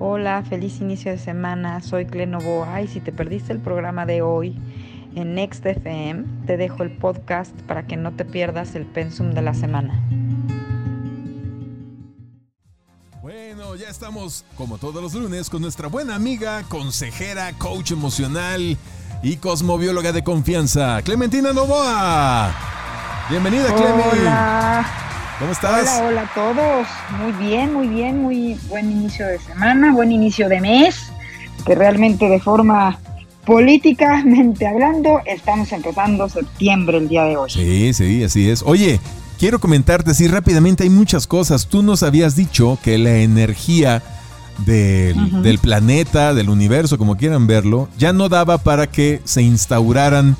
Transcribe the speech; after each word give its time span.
Hola, 0.00 0.44
feliz 0.48 0.80
inicio 0.80 1.10
de 1.10 1.18
semana. 1.18 1.80
Soy 1.80 2.06
Clenovoa 2.06 2.80
y 2.82 2.86
si 2.86 3.00
te 3.00 3.10
perdiste 3.10 3.52
el 3.52 3.58
programa 3.58 4.06
de 4.06 4.22
hoy 4.22 4.56
en 5.16 5.34
Next 5.34 5.66
FM, 5.66 6.24
te 6.46 6.56
dejo 6.56 6.84
el 6.84 6.96
podcast 6.96 7.52
para 7.62 7.84
que 7.84 7.96
no 7.96 8.12
te 8.12 8.24
pierdas 8.24 8.76
el 8.76 8.86
pensum 8.86 9.32
de 9.32 9.42
la 9.42 9.54
semana. 9.54 10.00
Bueno, 13.20 13.74
ya 13.74 13.88
estamos 13.88 14.44
como 14.56 14.78
todos 14.78 15.02
los 15.02 15.14
lunes 15.14 15.50
con 15.50 15.62
nuestra 15.62 15.88
buena 15.88 16.14
amiga, 16.14 16.62
consejera, 16.68 17.52
coach 17.58 17.90
emocional 17.90 18.78
y 19.24 19.36
cosmobióloga 19.38 20.12
de 20.12 20.22
confianza, 20.22 21.02
Clementina 21.02 21.52
Novoa. 21.52 22.54
Bienvenida, 23.28 23.74
Clementina. 23.74 25.07
¿Cómo 25.38 25.52
estás? 25.52 26.00
Hola, 26.00 26.08
hola 26.08 26.22
a 26.22 26.34
todos. 26.34 26.86
Muy 27.22 27.46
bien, 27.46 27.72
muy 27.72 27.86
bien, 27.86 28.20
muy 28.20 28.58
buen 28.68 28.90
inicio 28.90 29.24
de 29.24 29.38
semana, 29.38 29.92
buen 29.92 30.10
inicio 30.10 30.48
de 30.48 30.60
mes, 30.60 31.12
que 31.64 31.76
realmente 31.76 32.28
de 32.28 32.40
forma 32.40 32.98
políticamente 33.46 34.66
hablando, 34.66 35.20
estamos 35.26 35.70
empezando 35.70 36.28
septiembre 36.28 36.98
el 36.98 37.08
día 37.08 37.22
de 37.24 37.36
hoy. 37.36 37.50
Sí, 37.50 37.94
sí, 37.94 38.24
así 38.24 38.50
es. 38.50 38.64
Oye, 38.66 39.00
quiero 39.38 39.60
comentarte 39.60 40.10
así 40.10 40.26
rápidamente, 40.26 40.82
hay 40.82 40.90
muchas 40.90 41.28
cosas. 41.28 41.68
Tú 41.68 41.84
nos 41.84 42.02
habías 42.02 42.34
dicho 42.34 42.76
que 42.82 42.98
la 42.98 43.18
energía 43.18 44.02
del, 44.66 45.42
del 45.42 45.58
planeta, 45.60 46.34
del 46.34 46.50
universo, 46.50 46.98
como 46.98 47.16
quieran 47.16 47.46
verlo, 47.46 47.88
ya 47.96 48.12
no 48.12 48.28
daba 48.28 48.58
para 48.58 48.88
que 48.88 49.22
se 49.24 49.42
instauraran 49.42 50.36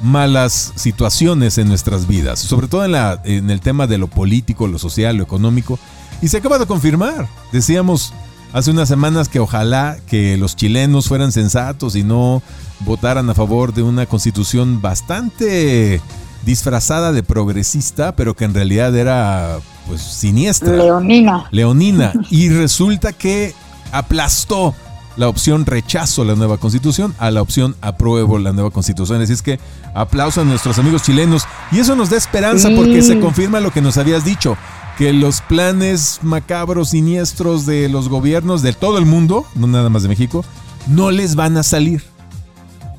malas 0.00 0.72
situaciones 0.76 1.58
en 1.58 1.68
nuestras 1.68 2.06
vidas, 2.06 2.38
sobre 2.38 2.68
todo 2.68 2.84
en, 2.84 2.92
la, 2.92 3.20
en 3.24 3.50
el 3.50 3.60
tema 3.60 3.86
de 3.86 3.98
lo 3.98 4.08
político, 4.08 4.66
lo 4.66 4.78
social, 4.78 5.16
lo 5.16 5.22
económico. 5.22 5.78
Y 6.22 6.28
se 6.28 6.38
acaba 6.38 6.58
de 6.58 6.66
confirmar. 6.66 7.28
Decíamos 7.52 8.12
hace 8.52 8.70
unas 8.70 8.88
semanas 8.88 9.28
que 9.28 9.40
ojalá 9.40 9.96
que 10.06 10.36
los 10.36 10.56
chilenos 10.56 11.08
fueran 11.08 11.32
sensatos 11.32 11.96
y 11.96 12.02
no 12.02 12.42
votaran 12.80 13.28
a 13.30 13.34
favor 13.34 13.72
de 13.72 13.82
una 13.82 14.06
constitución 14.06 14.80
bastante 14.80 16.00
disfrazada 16.44 17.12
de 17.12 17.22
progresista, 17.22 18.16
pero 18.16 18.34
que 18.34 18.44
en 18.44 18.54
realidad 18.54 18.96
era 18.96 19.58
pues 19.86 20.00
siniestra. 20.00 20.76
Leonina. 20.76 21.46
Leonina. 21.50 22.12
Y 22.30 22.48
resulta 22.48 23.12
que 23.12 23.54
aplastó 23.92 24.74
la 25.20 25.28
opción 25.28 25.66
rechazo 25.66 26.24
la 26.24 26.34
nueva 26.34 26.56
constitución 26.56 27.14
a 27.18 27.30
la 27.30 27.42
opción 27.42 27.76
apruebo 27.82 28.38
la 28.38 28.54
nueva 28.54 28.70
constitución. 28.70 29.20
Así 29.20 29.34
es 29.34 29.42
que 29.42 29.60
aplauso 29.92 30.40
a 30.40 30.44
nuestros 30.44 30.78
amigos 30.78 31.02
chilenos. 31.02 31.44
Y 31.70 31.78
eso 31.78 31.94
nos 31.94 32.08
da 32.08 32.16
esperanza 32.16 32.68
Sí. 32.68 32.74
porque 32.74 33.02
se 33.02 33.20
confirma 33.20 33.60
lo 33.60 33.70
que 33.70 33.82
nos 33.82 33.98
habías 33.98 34.24
dicho, 34.24 34.56
que 34.96 35.12
los 35.12 35.42
planes 35.42 36.20
macabros, 36.22 36.88
siniestros 36.90 37.66
de 37.66 37.90
los 37.90 38.08
gobiernos 38.08 38.62
de 38.62 38.72
todo 38.72 38.96
el 38.96 39.04
mundo, 39.04 39.44
no 39.54 39.66
nada 39.66 39.90
más 39.90 40.04
de 40.04 40.08
México, 40.08 40.42
no 40.86 41.10
les 41.10 41.36
van 41.36 41.58
a 41.58 41.64
salir. 41.64 42.02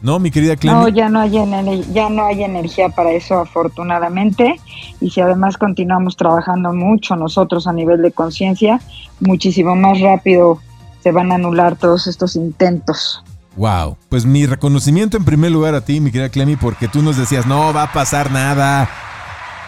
¿No, 0.03 0.19
mi 0.19 0.29
querida 0.29 0.55
Clemi? 0.55 0.77
No, 0.77 0.87
ya 0.89 1.09
no 1.09 1.21
hay 1.21 1.31
ya 1.91 2.09
no 2.09 2.25
hay 2.25 2.43
energía 2.43 2.89
para 2.89 3.13
eso 3.13 3.39
afortunadamente 3.39 4.59
y 4.99 5.09
si 5.09 5.21
además 5.21 5.57
continuamos 5.57 6.17
trabajando 6.17 6.71
mucho 6.71 7.15
nosotros 7.15 7.65
a 7.65 7.73
nivel 7.73 8.03
de 8.03 8.11
conciencia, 8.11 8.79
muchísimo 9.19 9.75
más 9.75 9.99
rápido 10.01 10.59
se 11.03 11.11
van 11.11 11.31
a 11.31 11.35
anular 11.35 11.75
todos 11.75 12.07
estos 12.07 12.35
intentos. 12.35 13.23
Wow, 13.57 13.97
pues 14.09 14.25
mi 14.25 14.45
reconocimiento 14.45 15.17
en 15.17 15.25
primer 15.25 15.51
lugar 15.51 15.75
a 15.75 15.81
ti, 15.81 15.99
mi 15.99 16.11
querida 16.11 16.29
Clemi, 16.29 16.55
porque 16.55 16.87
tú 16.87 17.01
nos 17.01 17.17
decías, 17.17 17.45
no 17.45 17.73
va 17.73 17.83
a 17.83 17.93
pasar 17.93 18.31
nada. 18.31 18.89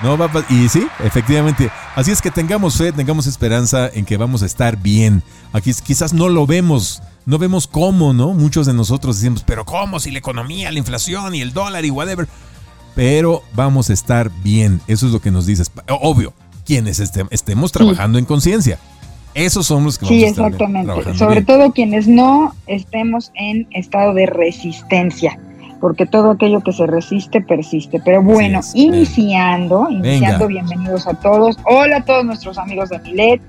No 0.02 0.18
va 0.18 0.26
a 0.26 0.32
pa-". 0.32 0.46
Y 0.50 0.70
sí, 0.70 0.88
efectivamente. 1.04 1.70
Así 1.96 2.12
es 2.12 2.22
que 2.22 2.32
tengamos 2.32 2.78
fe, 2.78 2.92
tengamos 2.92 3.28
esperanza 3.28 3.90
en 3.94 4.06
que 4.06 4.18
vamos 4.18 4.42
a 4.42 4.46
estar 4.46 4.78
bien. 4.78 5.22
Aquí 5.52 5.72
quizás 5.86 6.14
no 6.14 6.30
lo 6.30 6.48
vemos, 6.48 7.02
no 7.26 7.38
vemos 7.38 7.68
cómo, 7.68 8.14
¿no? 8.14 8.34
Muchos 8.34 8.66
de 8.66 8.74
nosotros 8.74 9.18
decimos, 9.20 9.44
pero 9.46 9.66
¿cómo? 9.66 10.00
Si 10.00 10.12
la 10.12 10.20
economía, 10.20 10.72
la 10.72 10.80
inflación 10.80 11.36
y 11.36 11.42
el 11.42 11.54
dólar 11.54 11.84
y 11.86 11.90
whatever. 11.90 12.28
Pero 12.96 13.44
vamos 13.54 13.90
a 13.90 13.94
estar 13.94 14.32
bien. 14.44 14.80
Eso 14.88 15.08
es 15.08 15.12
lo 15.14 15.20
que 15.22 15.32
nos 15.32 15.46
dices. 15.46 15.72
Obvio, 15.90 16.34
quienes 16.66 17.00
este- 17.00 17.26
estemos 17.32 17.72
trabajando 17.72 18.18
en 18.18 18.26
conciencia. 18.26 18.80
Esos 19.34 19.66
son 19.66 19.84
los 19.84 19.98
que 19.98 20.06
vamos 20.06 20.18
Sí, 20.20 20.26
a 20.26 20.28
estar 20.28 20.52
bien, 20.52 20.54
exactamente. 20.54 21.18
Sobre 21.18 21.42
bien. 21.42 21.46
todo 21.46 21.72
quienes 21.72 22.08
no 22.08 22.54
estemos 22.68 23.32
en 23.36 23.68
estado 23.72 24.14
de 24.14 24.26
resistencia, 24.28 25.40
porque 25.80 26.06
todo 26.06 26.32
aquello 26.32 26.62
que 26.62 26.72
se 26.72 26.86
resiste 26.86 27.42
persiste. 27.42 28.00
Pero 28.06 28.22
bueno, 28.22 28.60
es, 28.60 28.72
iniciando, 28.76 29.88
iniciando, 29.90 30.48
bienvenidos 30.48 31.08
a 31.08 31.16
todos. 31.16 31.58
Hola 31.66 31.98
a 31.98 32.06
todos 32.06 32.24
nuestros 32.26 32.58
amigos 32.58 32.90
de 32.90 33.00
Milet, 33.00 33.42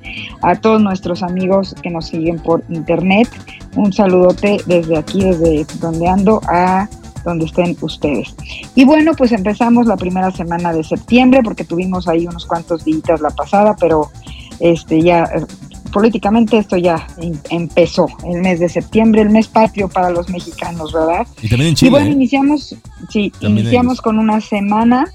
a 0.43 0.57
todos 0.57 0.81
nuestros 0.81 1.23
amigos 1.23 1.75
que 1.83 1.91
nos 1.91 2.07
siguen 2.07 2.39
por 2.39 2.65
internet. 2.71 3.29
Un 3.77 3.93
saludote 3.93 4.59
desde 4.67 4.97
aquí, 4.97 5.23
desde 5.23 5.67
donde 5.81 6.09
ando, 6.09 6.41
a 6.49 6.89
donde 7.25 7.45
estén 7.47 7.77
ustedes. 7.81 8.35
Y 8.75 8.85
bueno, 8.85 9.13
pues 9.17 9.33
empezamos 9.33 9.87
la 9.87 9.97
primera 9.97 10.31
semana 10.31 10.73
de 10.73 10.83
septiembre, 10.85 11.41
porque 11.43 11.65
tuvimos 11.65 12.09
ahí 12.09 12.27
unos 12.27 12.47
cuantos 12.47 12.85
días 12.85 13.21
la 13.21 13.31
pasada, 13.31 13.77
pero 13.79 14.11
este 14.61 15.03
ya 15.03 15.29
políticamente 15.95 16.59
esto 16.59 16.77
ya 16.77 17.07
em- 17.19 17.39
empezó 17.51 18.09
el 18.27 18.43
mes 18.43 18.59
de 18.59 18.69
septiembre, 18.69 19.23
el 19.23 19.31
mes 19.31 19.47
patrio 19.47 19.89
para 19.89 20.11
los 20.11 20.29
mexicanos, 20.29 20.93
¿verdad? 20.93 21.25
Y 21.41 21.49
también 21.49 21.69
en 21.69 21.73
y 21.73 21.77
Chile. 21.77 21.91
bueno, 21.93 22.07
¿eh? 22.09 22.11
iniciamos, 22.11 22.77
sí, 23.09 23.31
También 23.41 23.59
iniciamos 23.61 24.01
con 24.03 24.19
una 24.19 24.41
semana, 24.41 25.07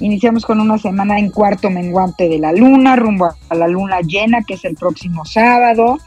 iniciamos 0.00 0.44
con 0.44 0.60
una 0.60 0.78
semana 0.78 1.18
en 1.18 1.30
cuarto 1.30 1.70
menguante 1.70 2.28
de 2.28 2.38
la 2.40 2.52
luna, 2.52 2.96
rumbo 2.96 3.28
a 3.48 3.54
la 3.54 3.68
luna 3.68 4.00
llena, 4.00 4.42
que 4.42 4.54
es 4.54 4.64
el 4.64 4.74
próximo 4.74 5.24
sábado. 5.24 5.98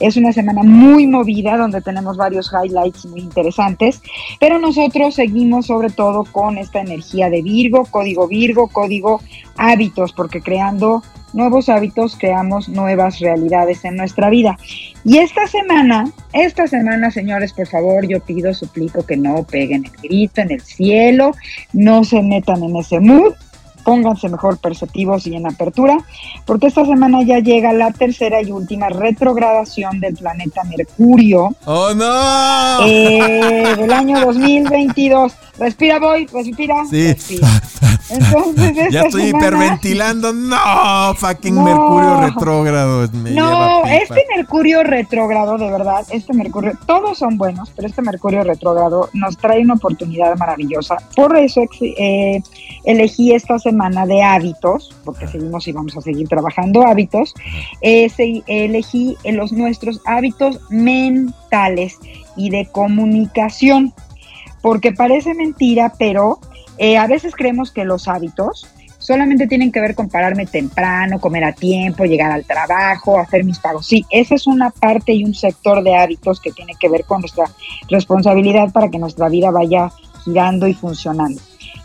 Es 0.00 0.16
una 0.16 0.32
semana 0.32 0.62
muy 0.64 1.06
movida, 1.06 1.56
donde 1.56 1.80
tenemos 1.80 2.16
varios 2.16 2.50
highlights 2.52 3.06
muy 3.06 3.20
interesantes, 3.20 4.00
pero 4.40 4.58
nosotros 4.58 5.14
seguimos 5.14 5.66
sobre 5.66 5.90
todo 5.90 6.24
con 6.24 6.58
esta 6.58 6.80
energía 6.80 7.30
de 7.30 7.42
Virgo, 7.42 7.84
código 7.84 8.26
Virgo, 8.28 8.68
código 8.68 9.20
hábitos, 9.56 10.12
porque 10.12 10.40
creando 10.40 11.02
nuevos 11.32 11.68
hábitos 11.68 12.16
creamos 12.18 12.68
nuevas 12.68 13.18
realidades 13.20 13.84
en 13.84 13.96
nuestra 13.96 14.30
vida. 14.30 14.56
Y 15.04 15.18
esta 15.18 15.46
semana, 15.46 16.10
esta 16.32 16.66
semana, 16.66 17.10
señores, 17.10 17.52
por 17.52 17.66
favor, 17.66 18.06
yo 18.06 18.20
pido, 18.20 18.52
suplico 18.54 19.04
que 19.04 19.16
no 19.16 19.42
peguen 19.44 19.84
el 19.84 19.92
grito 20.02 20.40
en 20.40 20.52
el 20.52 20.60
cielo, 20.60 21.32
no 21.72 22.04
se 22.04 22.22
metan 22.22 22.62
en 22.62 22.76
ese 22.76 23.00
mood, 23.00 23.34
pónganse 23.88 24.28
mejor 24.28 24.58
perceptivos 24.58 25.26
y 25.26 25.34
en 25.34 25.46
apertura, 25.46 25.96
porque 26.44 26.66
esta 26.66 26.84
semana 26.84 27.22
ya 27.22 27.38
llega 27.38 27.72
la 27.72 27.90
tercera 27.90 28.42
y 28.42 28.50
última 28.50 28.90
retrogradación 28.90 29.98
del 30.00 30.14
planeta 30.14 30.62
Mercurio 30.64 31.54
¡Oh, 31.64 31.94
no! 31.94 32.86
eh, 32.86 33.76
del 33.78 33.90
año 33.90 34.20
2022. 34.20 35.32
Respira, 35.58 35.98
voy, 35.98 36.26
respira. 36.26 36.84
Sí. 36.90 37.08
respira. 37.08 37.48
Entonces, 38.10 38.74
ya 38.90 39.02
estoy 39.02 39.26
semana- 39.26 39.38
hiperventilando. 39.46 40.32
No, 40.32 41.14
fucking 41.16 41.54
No. 41.54 41.64
Mercurio 41.64 42.20
retrógrado. 42.20 43.08
me 43.12 43.30
No, 43.32 43.84
este 43.86 44.24
Mercurio 44.36 44.82
retrógrado, 44.82 45.58
de 45.58 45.70
verdad, 45.70 46.06
este 46.10 46.32
Mercurio, 46.34 46.72
todos 46.86 47.18
son 47.18 47.36
buenos, 47.36 47.70
pero 47.74 47.88
este 47.88 48.02
Mercurio 48.02 48.44
retrógrado 48.44 49.08
nos 49.12 49.36
trae 49.36 49.60
una 49.62 49.74
oportunidad 49.74 50.36
maravillosa. 50.36 50.96
Por 51.14 51.36
eso 51.36 51.62
eh, 51.80 52.40
elegí 52.84 53.32
esta 53.32 53.58
semana 53.58 54.06
de 54.06 54.22
hábitos, 54.22 54.94
porque 55.04 55.26
seguimos 55.26 55.66
y 55.68 55.72
vamos 55.72 55.96
a 55.96 56.00
seguir 56.00 56.28
trabajando 56.28 56.86
hábitos. 56.86 57.34
Eh, 57.80 58.08
elegí 58.46 59.16
eh, 59.24 59.32
los 59.32 59.52
nuestros 59.52 60.00
hábitos 60.04 60.60
mentales 60.70 61.98
y 62.36 62.50
de 62.50 62.66
comunicación, 62.70 63.92
porque 64.62 64.92
parece 64.92 65.34
mentira, 65.34 65.92
pero 65.98 66.38
eh, 66.78 66.96
a 66.96 67.06
veces 67.06 67.34
creemos 67.34 67.70
que 67.70 67.84
los 67.84 68.08
hábitos 68.08 68.66
solamente 68.98 69.46
tienen 69.46 69.72
que 69.72 69.80
ver 69.80 69.94
con 69.94 70.08
pararme 70.08 70.46
temprano, 70.46 71.20
comer 71.20 71.44
a 71.44 71.52
tiempo, 71.52 72.04
llegar 72.04 72.30
al 72.30 72.44
trabajo, 72.44 73.18
hacer 73.18 73.44
mis 73.44 73.58
pagos. 73.58 73.86
Sí, 73.86 74.04
esa 74.10 74.34
es 74.34 74.46
una 74.46 74.70
parte 74.70 75.12
y 75.12 75.24
un 75.24 75.34
sector 75.34 75.82
de 75.82 75.96
hábitos 75.96 76.40
que 76.40 76.52
tiene 76.52 76.74
que 76.78 76.88
ver 76.88 77.04
con 77.04 77.20
nuestra 77.20 77.46
responsabilidad 77.88 78.70
para 78.72 78.90
que 78.90 78.98
nuestra 78.98 79.28
vida 79.28 79.50
vaya 79.50 79.90
girando 80.24 80.66
y 80.68 80.74
funcionando. 80.74 81.40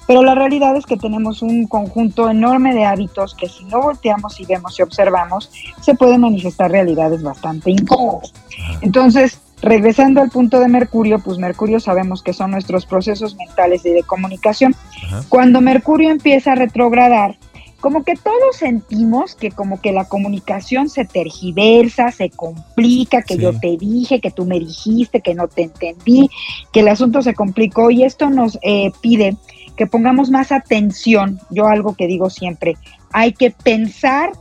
Pero 0.05 0.21
la 0.21 0.35
realidad 0.35 0.75
es 0.75 0.85
que 0.85 0.97
tenemos 0.97 1.41
un 1.41 1.65
conjunto 1.67 2.29
enorme 2.29 2.73
de 2.73 2.83
hábitos 2.83 3.35
que 3.35 3.47
si 3.47 3.63
no 3.65 3.81
volteamos 3.81 4.39
y 4.39 4.45
vemos 4.45 4.77
y 4.77 4.81
observamos, 4.81 5.49
se 5.79 5.95
pueden 5.95 6.21
manifestar 6.21 6.71
realidades 6.71 7.23
bastante 7.23 7.71
incómodas. 7.71 8.33
Entonces, 8.81 9.39
regresando 9.63 10.21
al 10.21 10.29
punto 10.29 10.59
de 10.59 10.67
Mercurio, 10.67 11.19
pues 11.19 11.37
Mercurio 11.39 11.79
sabemos 11.79 12.21
que 12.21 12.33
son 12.33 12.51
nuestros 12.51 12.85
procesos 12.85 13.35
mentales 13.35 13.85
y 13.85 13.91
de 13.91 14.03
comunicación. 14.03 14.75
Ajá. 15.05 15.23
Cuando 15.29 15.61
Mercurio 15.61 16.11
empieza 16.11 16.51
a 16.51 16.55
retrogradar, 16.55 17.37
como 17.79 18.03
que 18.03 18.13
todos 18.15 18.55
sentimos 18.57 19.35
que 19.35 19.51
como 19.51 19.81
que 19.81 19.91
la 19.91 20.05
comunicación 20.05 20.89
se 20.89 21.05
tergiversa, 21.05 22.11
se 22.11 22.29
complica, 22.29 23.21
que 23.23 23.35
Sí. 23.35 23.41
yo 23.41 23.57
te 23.59 23.77
dije, 23.77 24.21
que 24.21 24.31
tú 24.31 24.45
me 24.45 24.59
dijiste, 24.59 25.21
que 25.21 25.33
no 25.33 25.47
te 25.47 25.63
entendí, 25.63 26.29
que 26.71 26.81
el 26.81 26.87
asunto 26.89 27.21
se 27.21 27.33
complicó 27.33 27.89
y 27.89 28.03
esto 28.03 28.29
nos 28.29 28.57
eh, 28.61 28.91
pide 29.01 29.35
que 29.75 29.87
pongamos 29.87 30.29
más 30.29 30.51
atención. 30.51 31.39
Yo 31.49 31.67
algo 31.67 31.95
que 31.95 32.07
digo 32.07 32.29
siempre, 32.29 32.75
hay 33.11 33.33
que 33.33 33.51
pensar 33.51 34.31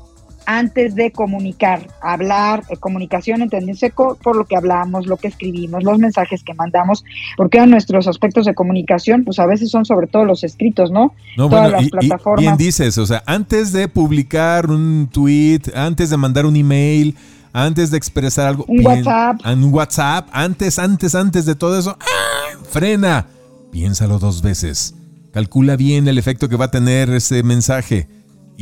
antes 0.47 0.95
de 0.95 1.13
comunicar, 1.13 1.89
hablar, 2.01 2.63
eh, 2.69 2.77
comunicación, 2.77 3.43
entendiéndose 3.43 3.91
por 3.91 4.37
lo 4.37 4.45
que 4.45 4.57
hablamos, 4.57 5.07
lo 5.07 5.17
que 5.17 5.29
escribimos, 5.29 5.85
los 5.85 5.99
mensajes 5.99 6.43
que 6.43 6.55
mandamos, 6.55 7.05
porque 7.37 7.65
nuestros 7.67 8.09
aspectos 8.09 8.47
de 8.47 8.55
comunicación, 8.55 9.25
pues 9.25 9.39
a 9.39 9.47
veces 9.47 9.71
son 9.71 9.85
sobre 9.85 10.07
todo 10.07 10.25
los 10.25 10.45
escritos, 10.45 10.91
¿no? 10.91 11.15
No, 11.37 11.49
Todas 11.49 11.71
las 11.71 11.89
plataformas. 11.89 12.41
bien 12.41 12.57
dices, 12.57 12.99
o 12.99 13.07
sea, 13.07 13.23
antes 13.27 13.73
de 13.73 13.89
publicar 13.89 14.71
un 14.71 15.09
tweet, 15.13 15.63
antes 15.75 16.11
de 16.11 16.17
mandar 16.17 16.47
un 16.47 16.57
email, 16.57 17.17
antes 17.53 17.91
de 17.91 17.99
expresar 17.99 18.49
algo. 18.49 18.65
Un 18.69 18.85
WhatsApp. 18.85 19.41
Un 19.45 19.65
WhatsApp, 19.73 20.29
antes, 20.33 20.79
antes, 20.79 21.15
antes 21.15 21.45
de 21.47 21.55
todo 21.55 21.79
eso, 21.79 21.97
¡ah! 22.01 22.59
frena. 22.71 23.27
Piénsalo 23.71 24.19
dos 24.19 24.43
veces. 24.43 24.95
Calcula 25.33 25.77
bien 25.77 26.09
el 26.09 26.19
efecto 26.19 26.49
que 26.49 26.57
va 26.57 26.67
a 26.67 26.71
tener 26.71 27.11
ese 27.11 27.43
mensaje 27.43 28.07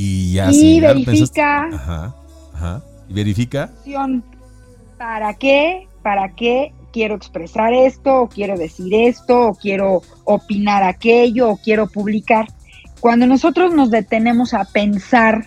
y 0.02 0.32
ya 0.32 0.50
y 0.50 0.80
verifica. 0.80 1.66
ajá, 1.66 2.14
ajá. 2.54 2.82
Y 3.08 3.12
verifica. 3.12 3.70
¿Para 4.96 5.34
qué? 5.34 5.88
¿Para 6.02 6.34
qué 6.34 6.72
quiero 6.90 7.16
expresar 7.16 7.74
esto? 7.74 8.22
¿O 8.22 8.28
quiero 8.28 8.56
decir 8.56 8.94
esto? 8.94 9.48
¿O 9.48 9.54
quiero 9.54 10.00
opinar 10.24 10.82
aquello? 10.84 11.50
¿O 11.50 11.56
quiero 11.58 11.86
publicar? 11.86 12.46
Cuando 13.00 13.26
nosotros 13.26 13.74
nos 13.74 13.90
detenemos 13.90 14.54
a 14.54 14.64
pensar 14.64 15.44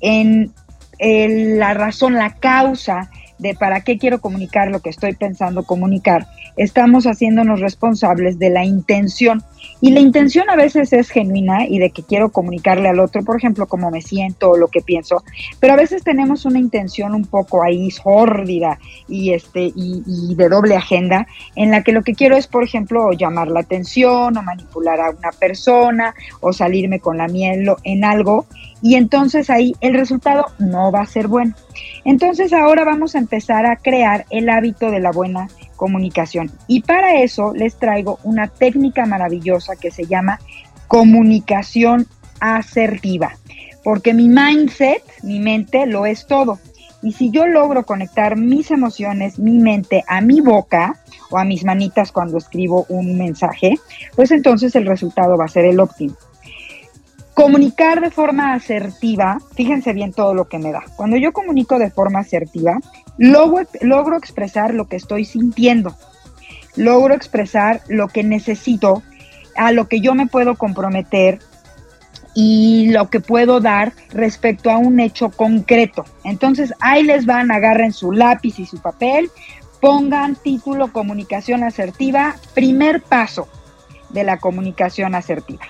en 0.00 0.54
la 0.98 1.74
razón, 1.74 2.14
la 2.14 2.34
causa 2.36 3.10
de 3.42 3.54
para 3.54 3.80
qué 3.80 3.98
quiero 3.98 4.20
comunicar 4.20 4.68
lo 4.68 4.80
que 4.80 4.90
estoy 4.90 5.14
pensando 5.14 5.64
comunicar, 5.64 6.26
estamos 6.56 7.04
haciéndonos 7.04 7.60
responsables 7.60 8.38
de 8.38 8.50
la 8.50 8.64
intención. 8.64 9.42
Y 9.80 9.90
la 9.90 10.00
intención 10.00 10.48
a 10.48 10.56
veces 10.56 10.92
es 10.92 11.10
genuina 11.10 11.66
y 11.66 11.78
de 11.78 11.90
que 11.90 12.02
quiero 12.02 12.30
comunicarle 12.30 12.88
al 12.88 13.00
otro, 13.00 13.22
por 13.24 13.36
ejemplo, 13.36 13.66
cómo 13.66 13.90
me 13.90 14.00
siento 14.00 14.50
o 14.50 14.56
lo 14.56 14.68
que 14.68 14.80
pienso, 14.80 15.24
pero 15.60 15.72
a 15.72 15.76
veces 15.76 16.04
tenemos 16.04 16.44
una 16.44 16.58
intención 16.58 17.14
un 17.14 17.24
poco 17.24 17.62
ahí 17.62 17.90
sórdida 17.90 18.78
y, 19.08 19.32
este, 19.32 19.72
y, 19.74 20.34
de 20.34 20.48
doble 20.48 20.76
agenda, 20.76 21.26
en 21.56 21.70
la 21.70 21.82
que 21.82 21.92
lo 21.92 22.02
que 22.02 22.14
quiero 22.14 22.36
es, 22.36 22.46
por 22.46 22.62
ejemplo, 22.62 23.12
llamar 23.12 23.48
la 23.48 23.60
atención 23.60 24.36
o 24.36 24.42
manipular 24.42 25.00
a 25.00 25.10
una 25.10 25.30
persona 25.32 26.14
o 26.40 26.52
salirme 26.52 27.00
con 27.00 27.18
la 27.18 27.28
miel 27.28 27.68
en 27.84 28.04
algo 28.04 28.46
y 28.82 28.96
entonces 28.96 29.48
ahí 29.48 29.74
el 29.80 29.94
resultado 29.94 30.46
no 30.58 30.90
va 30.90 31.00
a 31.00 31.06
ser 31.06 31.28
bueno. 31.28 31.54
Entonces 32.04 32.52
ahora 32.52 32.84
vamos 32.84 33.14
a 33.14 33.18
empezar 33.18 33.64
a 33.64 33.76
crear 33.76 34.26
el 34.30 34.48
hábito 34.48 34.90
de 34.90 35.00
la 35.00 35.12
buena 35.12 35.48
comunicación. 35.76 36.50
Y 36.66 36.82
para 36.82 37.22
eso 37.22 37.54
les 37.54 37.76
traigo 37.76 38.18
una 38.24 38.48
técnica 38.48 39.06
maravillosa 39.06 39.76
que 39.76 39.90
se 39.90 40.06
llama 40.06 40.40
comunicación 40.88 42.06
asertiva, 42.40 43.36
porque 43.84 44.12
mi 44.14 44.28
mindset, 44.28 45.02
mi 45.22 45.38
mente, 45.38 45.86
lo 45.86 46.04
es 46.04 46.26
todo. 46.26 46.58
Y 47.02 47.12
si 47.12 47.30
yo 47.30 47.46
logro 47.46 47.84
conectar 47.84 48.36
mis 48.36 48.70
emociones, 48.70 49.38
mi 49.38 49.58
mente 49.58 50.04
a 50.06 50.20
mi 50.20 50.40
boca 50.40 51.00
o 51.30 51.38
a 51.38 51.44
mis 51.44 51.64
manitas 51.64 52.12
cuando 52.12 52.38
escribo 52.38 52.86
un 52.88 53.18
mensaje, 53.18 53.74
pues 54.14 54.30
entonces 54.30 54.74
el 54.76 54.86
resultado 54.86 55.36
va 55.36 55.46
a 55.46 55.48
ser 55.48 55.64
el 55.64 55.80
óptimo. 55.80 56.14
Comunicar 57.34 58.00
de 58.00 58.10
forma 58.10 58.52
asertiva, 58.52 59.38
fíjense 59.54 59.92
bien 59.92 60.12
todo 60.12 60.34
lo 60.34 60.48
que 60.48 60.58
me 60.58 60.70
da. 60.70 60.84
Cuando 60.96 61.16
yo 61.16 61.32
comunico 61.32 61.78
de 61.78 61.90
forma 61.90 62.20
asertiva, 62.20 62.78
logro, 63.16 63.66
logro 63.80 64.16
expresar 64.16 64.74
lo 64.74 64.86
que 64.86 64.96
estoy 64.96 65.24
sintiendo, 65.24 65.96
logro 66.76 67.14
expresar 67.14 67.80
lo 67.88 68.08
que 68.08 68.22
necesito, 68.22 69.02
a 69.56 69.72
lo 69.72 69.88
que 69.88 70.00
yo 70.00 70.14
me 70.14 70.26
puedo 70.26 70.56
comprometer 70.56 71.38
y 72.34 72.88
lo 72.90 73.10
que 73.10 73.20
puedo 73.20 73.60
dar 73.60 73.92
respecto 74.10 74.70
a 74.70 74.78
un 74.78 75.00
hecho 75.00 75.30
concreto. 75.30 76.04
Entonces, 76.24 76.72
ahí 76.80 77.02
les 77.02 77.26
van, 77.26 77.50
agarren 77.50 77.92
su 77.92 78.12
lápiz 78.12 78.58
y 78.58 78.66
su 78.66 78.78
papel, 78.78 79.30
pongan 79.80 80.36
título 80.36 80.92
comunicación 80.92 81.64
asertiva, 81.64 82.36
primer 82.54 83.02
paso 83.02 83.48
de 84.10 84.24
la 84.24 84.38
comunicación 84.38 85.14
asertiva 85.14 85.64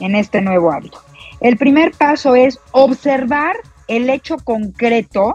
en 0.00 0.14
este 0.14 0.40
nuevo 0.40 0.72
hábito. 0.72 1.07
El 1.40 1.56
primer 1.56 1.92
paso 1.92 2.34
es 2.34 2.58
observar 2.72 3.56
el 3.86 4.10
hecho 4.10 4.36
concreto 4.38 5.34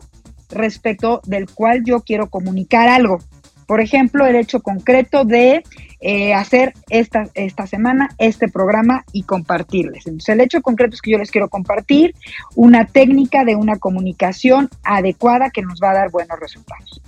respecto 0.50 1.22
del 1.26 1.50
cual 1.50 1.84
yo 1.84 2.02
quiero 2.02 2.30
comunicar 2.30 2.88
algo. 2.88 3.20
Por 3.66 3.82
ejemplo, 3.82 4.26
el 4.26 4.36
hecho 4.36 4.62
concreto 4.62 5.24
de 5.24 5.64
eh, 6.02 6.34
hacer 6.34 6.74
esta, 6.90 7.30
esta 7.34 7.66
semana 7.66 8.10
este 8.18 8.50
programa 8.50 9.06
y 9.14 9.24
compartirles. 9.24 10.06
Entonces, 10.06 10.36
el 10.36 10.42
hecho 10.42 10.62
concreto 10.62 10.96
es 10.96 11.02
que 11.02 11.12
yo 11.12 11.18
les 11.18 11.32
quiero 11.32 11.50
compartir 11.50 12.14
una 12.56 12.86
técnica 12.86 13.46
de 13.46 13.56
una 13.56 13.78
comunicación 13.78 14.70
adecuada 14.84 15.50
que 15.50 15.62
nos 15.62 15.80
va 15.82 15.92
a 15.92 15.96
dar 15.96 16.12
buenos 16.12 16.38
resultados. 16.40 17.02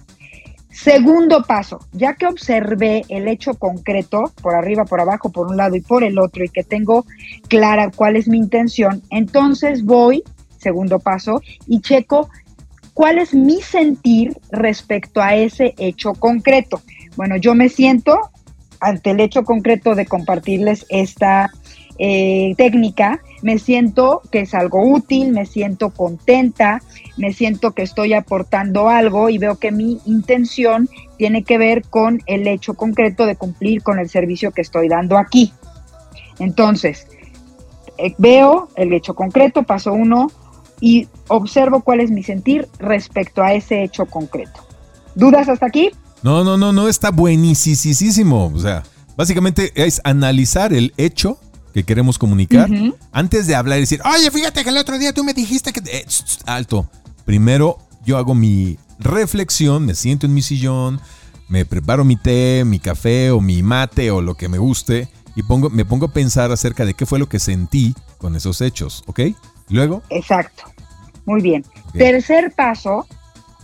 Segundo 0.75 1.41
paso, 1.43 1.79
ya 1.93 2.15
que 2.15 2.27
observé 2.27 3.03
el 3.07 3.29
hecho 3.29 3.53
concreto, 3.53 4.33
por 4.41 4.55
arriba, 4.55 4.83
por 4.83 4.99
abajo, 4.99 5.31
por 5.31 5.47
un 5.47 5.55
lado 5.55 5.77
y 5.77 5.81
por 5.81 6.03
el 6.03 6.19
otro, 6.19 6.43
y 6.43 6.49
que 6.49 6.65
tengo 6.65 7.05
clara 7.47 7.91
cuál 7.95 8.17
es 8.17 8.27
mi 8.27 8.37
intención, 8.37 9.01
entonces 9.09 9.85
voy, 9.85 10.21
segundo 10.57 10.99
paso, 10.99 11.41
y 11.65 11.79
checo 11.79 12.29
cuál 12.93 13.19
es 13.19 13.33
mi 13.33 13.61
sentir 13.61 14.37
respecto 14.51 15.21
a 15.21 15.35
ese 15.35 15.73
hecho 15.77 16.11
concreto. 16.11 16.81
Bueno, 17.15 17.37
yo 17.37 17.55
me 17.55 17.69
siento 17.69 18.19
ante 18.81 19.11
el 19.11 19.21
hecho 19.21 19.45
concreto 19.45 19.95
de 19.95 20.05
compartirles 20.05 20.85
esta 20.89 21.51
eh, 21.97 22.53
técnica, 22.57 23.21
me 23.41 23.57
siento 23.59 24.21
que 24.31 24.41
es 24.41 24.53
algo 24.53 24.81
útil, 24.81 25.31
me 25.31 25.45
siento 25.45 25.91
contenta, 25.91 26.81
me 27.17 27.31
siento 27.31 27.71
que 27.71 27.83
estoy 27.83 28.13
aportando 28.13 28.89
algo 28.89 29.29
y 29.29 29.37
veo 29.37 29.55
que 29.55 29.71
mi 29.71 29.99
intención 30.05 30.89
tiene 31.17 31.43
que 31.43 31.57
ver 31.57 31.83
con 31.83 32.21
el 32.25 32.47
hecho 32.47 32.73
concreto 32.73 33.25
de 33.25 33.35
cumplir 33.35 33.81
con 33.83 33.99
el 33.99 34.09
servicio 34.09 34.51
que 34.51 34.61
estoy 34.61 34.89
dando 34.89 35.17
aquí. 35.17 35.53
Entonces, 36.39 37.07
eh, 37.97 38.13
veo 38.17 38.69
el 38.75 38.93
hecho 38.93 39.15
concreto, 39.15 39.63
paso 39.63 39.93
uno, 39.93 40.27
y 40.81 41.07
observo 41.27 41.81
cuál 41.81 42.01
es 42.01 42.11
mi 42.11 42.23
sentir 42.23 42.67
respecto 42.79 43.41
a 43.41 43.53
ese 43.53 43.83
hecho 43.83 44.05
concreto. 44.05 44.65
¿Dudas 45.15 45.47
hasta 45.47 45.65
aquí? 45.65 45.91
No, 46.23 46.43
no, 46.43 46.57
no, 46.57 46.73
no, 46.73 46.87
está 46.89 47.11
buenísimo. 47.11 48.51
O 48.53 48.59
sea, 48.59 48.83
básicamente 49.15 49.71
es 49.75 50.01
analizar 50.03 50.73
el 50.73 50.93
hecho 50.97 51.37
que 51.75 51.83
queremos 51.83 52.17
comunicar 52.17 52.69
antes 53.11 53.47
de 53.47 53.55
hablar 53.55 53.79
y 53.79 53.81
decir, 53.81 53.99
oye, 54.05 54.31
fíjate 54.31 54.63
que 54.63 54.69
el 54.69 54.77
otro 54.77 54.97
día 54.97 55.11
tú 55.11 55.25
me 55.25 55.33
dijiste 55.33 55.73
que... 55.73 55.81
Eh, 55.81 56.05
alto. 56.45 56.89
Primero 57.25 57.79
yo 58.05 58.17
hago 58.17 58.33
mi 58.33 58.79
reflexión, 58.97 59.85
me 59.85 59.93
siento 59.93 60.25
en 60.25 60.33
mi 60.33 60.41
sillón, 60.41 61.01
me 61.49 61.65
preparo 61.65 62.05
mi 62.05 62.15
té, 62.15 62.63
mi 62.65 62.79
café 62.79 63.29
o 63.31 63.41
mi 63.41 63.61
mate 63.61 64.09
o 64.09 64.21
lo 64.21 64.35
que 64.35 64.47
me 64.47 64.57
guste 64.57 65.09
y 65.35 65.43
pongo, 65.43 65.69
me 65.69 65.83
pongo 65.83 66.05
a 66.05 66.13
pensar 66.13 66.49
acerca 66.49 66.85
de 66.85 66.93
qué 66.93 67.05
fue 67.05 67.19
lo 67.19 67.27
que 67.27 67.39
sentí 67.39 67.93
con 68.19 68.37
esos 68.37 68.61
hechos, 68.61 69.03
¿ok? 69.07 69.19
Luego. 69.67 70.01
Exacto. 70.11 70.63
Muy 71.25 71.41
bien. 71.41 71.65
Tercer 71.91 72.53
paso, 72.55 73.05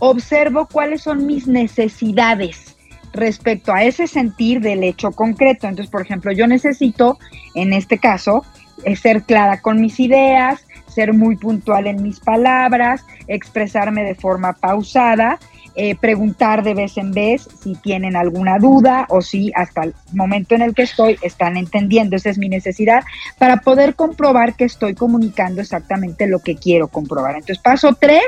observo 0.00 0.68
cuáles 0.70 1.00
son 1.00 1.24
mis 1.24 1.46
necesidades 1.46 2.71
respecto 3.12 3.72
a 3.72 3.84
ese 3.84 4.06
sentir 4.06 4.60
del 4.60 4.84
hecho 4.84 5.12
concreto. 5.12 5.66
Entonces, 5.66 5.90
por 5.90 6.02
ejemplo, 6.02 6.32
yo 6.32 6.46
necesito, 6.46 7.18
en 7.54 7.72
este 7.72 7.98
caso, 7.98 8.44
eh, 8.84 8.96
ser 8.96 9.22
clara 9.22 9.60
con 9.60 9.80
mis 9.80 10.00
ideas, 10.00 10.64
ser 10.86 11.12
muy 11.12 11.36
puntual 11.36 11.86
en 11.86 12.02
mis 12.02 12.20
palabras, 12.20 13.04
expresarme 13.26 14.04
de 14.04 14.14
forma 14.14 14.52
pausada, 14.54 15.38
eh, 15.74 15.94
preguntar 15.96 16.62
de 16.62 16.74
vez 16.74 16.98
en 16.98 17.12
vez 17.12 17.48
si 17.62 17.74
tienen 17.76 18.14
alguna 18.14 18.58
duda 18.58 19.06
o 19.08 19.22
si 19.22 19.52
hasta 19.54 19.84
el 19.84 19.94
momento 20.12 20.54
en 20.54 20.60
el 20.60 20.74
que 20.74 20.82
estoy 20.82 21.18
están 21.22 21.56
entendiendo. 21.56 22.16
Esa 22.16 22.28
es 22.28 22.36
mi 22.36 22.50
necesidad 22.50 23.02
para 23.38 23.58
poder 23.58 23.94
comprobar 23.94 24.54
que 24.54 24.64
estoy 24.64 24.94
comunicando 24.94 25.62
exactamente 25.62 26.26
lo 26.26 26.40
que 26.40 26.56
quiero 26.56 26.88
comprobar. 26.88 27.36
Entonces, 27.36 27.58
paso 27.58 27.96
tres, 27.98 28.22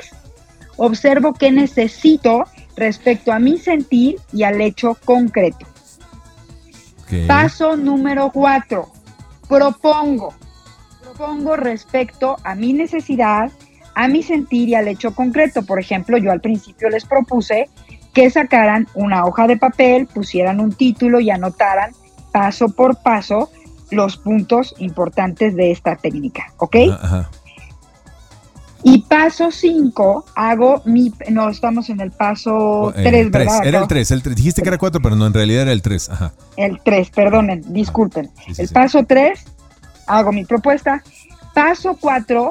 observo 0.77 1.35
qué 1.35 1.51
necesito 1.51 2.45
respecto 2.77 3.33
a 3.33 3.39
mi 3.39 3.59
sentir 3.59 4.17
y 4.33 4.43
al 4.43 4.61
hecho 4.61 4.97
concreto. 5.05 5.67
Paso 7.27 7.77
número 7.77 8.31
cuatro, 8.33 8.91
propongo. 9.49 10.35
Propongo 11.03 11.55
respecto 11.55 12.37
a 12.43 12.55
mi 12.55 12.73
necesidad, 12.73 13.53
a 13.95 14.09
mi 14.09 14.23
sentir 14.23 14.69
y 14.69 14.75
al 14.75 14.89
hecho 14.89 15.15
concreto. 15.15 15.65
Por 15.65 15.79
ejemplo, 15.79 16.19
yo 16.19 16.33
al 16.33 16.41
principio 16.41 16.89
les 16.89 17.05
propuse 17.05 17.69
que 18.13 18.31
sacaran 18.31 18.89
una 18.95 19.25
hoja 19.25 19.47
de 19.47 19.57
papel, 19.57 20.07
pusieran 20.07 20.61
un 20.61 20.73
título 20.73 21.21
y 21.21 21.31
anotaran 21.31 21.93
paso 22.33 22.69
por 22.69 23.01
paso 23.01 23.51
los 23.91 24.17
puntos 24.17 24.75
importantes 24.79 25.55
de 25.55 25.71
esta 25.71 25.97
técnica, 25.97 26.53
¿ok? 26.57 26.77
Ajá. 26.91 27.31
Y 28.87 28.99
paso 28.99 29.51
5, 29.51 30.27
hago 30.37 30.83
mi. 30.85 31.11
No, 31.31 31.49
estamos 31.49 31.89
en 31.89 32.01
el 32.01 32.11
paso 32.11 32.93
3, 32.95 33.31
¿verdad? 33.31 33.67
Era 33.67 33.81
el 33.81 33.89
3, 33.89 34.11
el 34.11 34.23
3. 34.23 34.37
Dijiste 34.37 34.63
que 34.63 34.69
era 34.69 34.77
4, 34.77 35.01
pero 35.01 35.17
no, 35.17 35.27
en 35.27 35.33
realidad 35.33 35.63
era 35.63 35.73
el 35.73 35.81
3. 35.81 36.11
Ajá. 36.11 36.35
El 36.57 36.79
3, 36.85 37.11
perdonen, 37.11 37.65
disculpen. 37.73 38.31
el 38.59 38.69
paso 38.69 39.05
3, 39.05 39.43
hago 40.07 40.33
mi 40.33 40.45
propuesta. 40.45 41.03
Paso 41.55 41.97
4, 41.99 42.51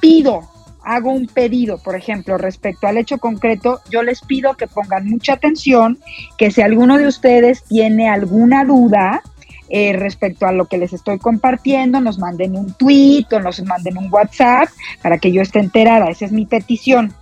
pido 0.00 0.48
hago 0.86 1.10
un 1.10 1.26
pedido, 1.26 1.78
por 1.78 1.96
ejemplo, 1.96 2.38
respecto 2.38 2.86
al 2.86 2.96
hecho 2.96 3.18
concreto, 3.18 3.80
yo 3.90 4.04
les 4.04 4.20
pido 4.20 4.54
que 4.54 4.68
pongan 4.68 5.04
mucha 5.08 5.32
atención, 5.32 5.98
que 6.38 6.52
si 6.52 6.62
alguno 6.62 6.96
de 6.96 7.08
ustedes 7.08 7.64
tiene 7.64 8.08
alguna 8.08 8.64
duda, 8.64 9.20
eh, 9.68 9.92
respecto 9.94 10.46
a 10.46 10.52
lo 10.52 10.66
que 10.66 10.78
les 10.78 10.92
estoy 10.92 11.18
compartiendo, 11.18 12.00
nos 12.00 12.18
manden 12.18 12.56
un 12.56 12.72
tweet 12.74 13.26
o 13.32 13.40
nos 13.40 13.62
manden 13.64 13.98
un 13.98 14.12
WhatsApp 14.12 14.68
para 15.02 15.18
que 15.18 15.32
yo 15.32 15.42
esté 15.42 15.58
enterada. 15.58 16.08
Esa 16.08 16.26
es 16.26 16.32
mi 16.32 16.46
petición. 16.46 17.12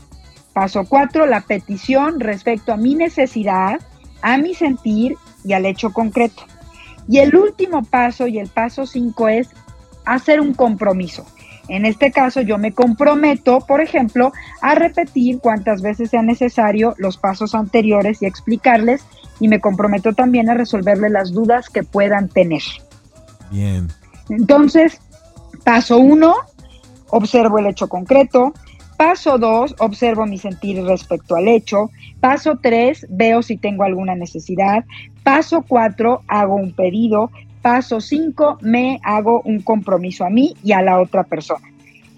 Paso 0.52 0.84
cuatro, 0.84 1.26
la 1.26 1.40
petición 1.40 2.20
respecto 2.20 2.72
a 2.72 2.76
mi 2.76 2.94
necesidad, 2.94 3.80
a 4.22 4.36
mi 4.38 4.54
sentir 4.54 5.16
y 5.44 5.52
al 5.52 5.66
hecho 5.66 5.92
concreto. 5.92 6.42
Y 7.08 7.18
el 7.18 7.34
último 7.36 7.82
paso 7.82 8.26
y 8.26 8.38
el 8.38 8.48
paso 8.48 8.86
cinco 8.86 9.28
es 9.28 9.48
hacer 10.04 10.40
un 10.40 10.54
compromiso. 10.54 11.26
En 11.68 11.86
este 11.86 12.12
caso 12.12 12.40
yo 12.42 12.58
me 12.58 12.72
comprometo, 12.72 13.60
por 13.60 13.80
ejemplo, 13.80 14.32
a 14.60 14.74
repetir 14.74 15.38
cuantas 15.38 15.80
veces 15.80 16.10
sea 16.10 16.22
necesario 16.22 16.94
los 16.98 17.16
pasos 17.16 17.54
anteriores 17.54 18.20
y 18.20 18.26
explicarles 18.26 19.04
y 19.40 19.48
me 19.48 19.60
comprometo 19.60 20.12
también 20.12 20.48
a 20.50 20.54
resolverle 20.54 21.10
las 21.10 21.32
dudas 21.32 21.68
que 21.68 21.82
puedan 21.82 22.28
tener. 22.28 22.62
Bien. 23.50 23.88
Entonces, 24.28 25.00
paso 25.64 25.98
uno, 25.98 26.34
observo 27.08 27.58
el 27.58 27.66
hecho 27.66 27.88
concreto. 27.88 28.52
Paso 28.96 29.38
dos, 29.38 29.74
observo 29.78 30.24
mi 30.24 30.38
sentir 30.38 30.82
respecto 30.84 31.34
al 31.34 31.48
hecho. 31.48 31.90
Paso 32.20 32.58
tres, 32.62 33.06
veo 33.10 33.42
si 33.42 33.56
tengo 33.56 33.82
alguna 33.82 34.14
necesidad. 34.14 34.84
Paso 35.22 35.64
cuatro, 35.66 36.22
hago 36.28 36.54
un 36.54 36.72
pedido. 36.72 37.30
Paso 37.60 38.00
cinco, 38.00 38.58
me 38.60 39.00
hago 39.02 39.42
un 39.44 39.62
compromiso 39.62 40.24
a 40.24 40.30
mí 40.30 40.54
y 40.62 40.72
a 40.72 40.82
la 40.82 41.00
otra 41.00 41.24
persona. 41.24 41.66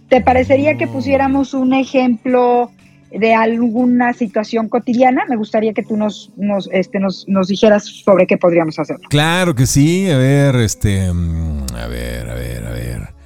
¿Te 0.09 0.21
parecería 0.21 0.77
que 0.77 0.87
pusiéramos 0.87 1.55
un 1.55 1.73
ejemplo 1.73 2.71
de 3.11 3.35
alguna 3.35 4.13
situación 4.13 4.69
cotidiana, 4.69 5.25
me 5.29 5.37
gustaría 5.37 5.73
que 5.73 5.83
tú 5.83 5.97
nos, 5.97 6.33
nos, 6.37 6.69
este, 6.73 6.99
nos, 6.99 7.25
nos 7.29 7.49
dijeras 7.49 7.85
sobre 7.85 8.27
qué 8.27 8.37
podríamos 8.37 8.79
hacer. 8.79 8.97
Claro 9.09 9.55
que 9.55 9.67
sí, 9.67 10.11
a 10.11 10.17
ver, 10.17 10.57
este, 10.57 11.13
mm, 11.13 11.67
a 11.77 11.87
ver, 11.87 12.29
a 12.29 12.35
ver, 12.35 12.67
a 12.67 12.71
ver. 12.71 13.17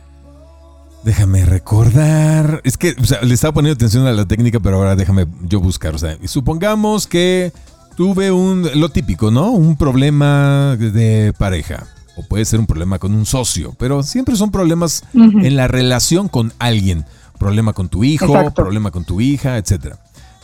Déjame 1.05 1.47
recordar. 1.47 2.61
Es 2.63 2.77
que 2.77 2.95
o 3.01 3.05
sea, 3.05 3.23
le 3.23 3.33
estaba 3.33 3.55
poniendo 3.55 3.75
atención 3.75 4.07
a 4.07 4.13
la 4.13 4.27
técnica, 4.27 4.61
pero 4.61 4.77
ahora 4.77 4.97
déjame 4.97 5.27
yo 5.43 5.61
buscar. 5.61 5.95
O 5.95 5.99
sea, 5.99 6.17
supongamos 6.25 7.07
que 7.07 7.53
tuve 7.97 8.31
un, 8.31 8.69
lo 8.75 8.91
típico, 8.91 9.31
¿no? 9.31 9.51
Un 9.51 9.77
problema 9.77 10.77
de 10.79 11.33
pareja. 11.39 11.87
O 12.17 12.23
puede 12.23 12.45
ser 12.45 12.61
un 12.61 12.67
problema 12.67 12.99
con 12.99 13.15
un 13.15 13.25
socio, 13.25 13.75
pero 13.79 14.03
siempre 14.03 14.37
son 14.37 14.51
problemas 14.51 15.05
en 15.15 15.57
la 15.57 15.69
relación 15.69 16.29
con 16.29 16.53
alguien 16.59 17.07
problema 17.41 17.73
con 17.73 17.89
tu 17.89 18.05
hijo, 18.05 18.53
problema 18.55 18.91
con 18.93 19.05
tu 19.05 19.21
hija, 19.21 19.57
etc. 19.57 19.95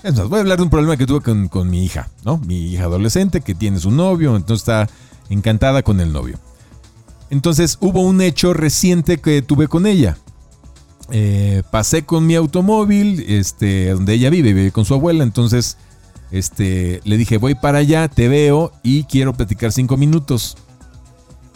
Es 0.03 0.17
más, 0.17 0.29
voy 0.29 0.39
a 0.39 0.41
hablar 0.41 0.57
de 0.57 0.65
un 0.65 0.71
problema 0.71 0.97
que 0.97 1.07
tuve 1.07 1.49
con, 1.49 1.71
mi 1.71 1.85
hija, 1.85 2.09
¿no? 2.25 2.39
Mi 2.39 2.73
hija 2.73 2.85
adolescente 2.85 3.43
que 3.43 3.55
tiene 3.55 3.79
su 3.79 3.91
novio, 3.91 4.35
entonces 4.35 4.67
está 4.67 4.89
encantada 5.29 5.83
con 5.83 6.01
el 6.01 6.13
novio. 6.13 6.39
Entonces 7.29 7.77
hubo 7.81 8.01
un 8.01 8.23
hecho 8.23 8.55
reciente 8.55 9.19
que 9.19 9.43
tuve 9.43 9.69
con 9.69 9.87
ella. 9.87 10.17
Eh, 11.11 11.63
pasé 11.71 12.05
con 12.05 12.27
mi 12.27 12.35
automóvil, 12.35 13.25
este, 13.29 13.91
donde 13.91 14.15
ella 14.15 14.31
vive, 14.31 14.55
vive 14.55 14.73
con 14.73 14.87
su 14.87 14.95
abuela, 14.95 15.23
entonces 15.23 15.77
este, 16.31 17.03
le 17.05 17.19
dije, 17.19 17.37
voy 17.37 17.55
para 17.55 17.79
allá, 17.79 18.09
te 18.09 18.29
veo 18.29 18.73
y 18.83 19.05
quiero 19.05 19.35
platicar 19.35 19.71
cinco 19.71 19.99
minutos. 19.99 20.57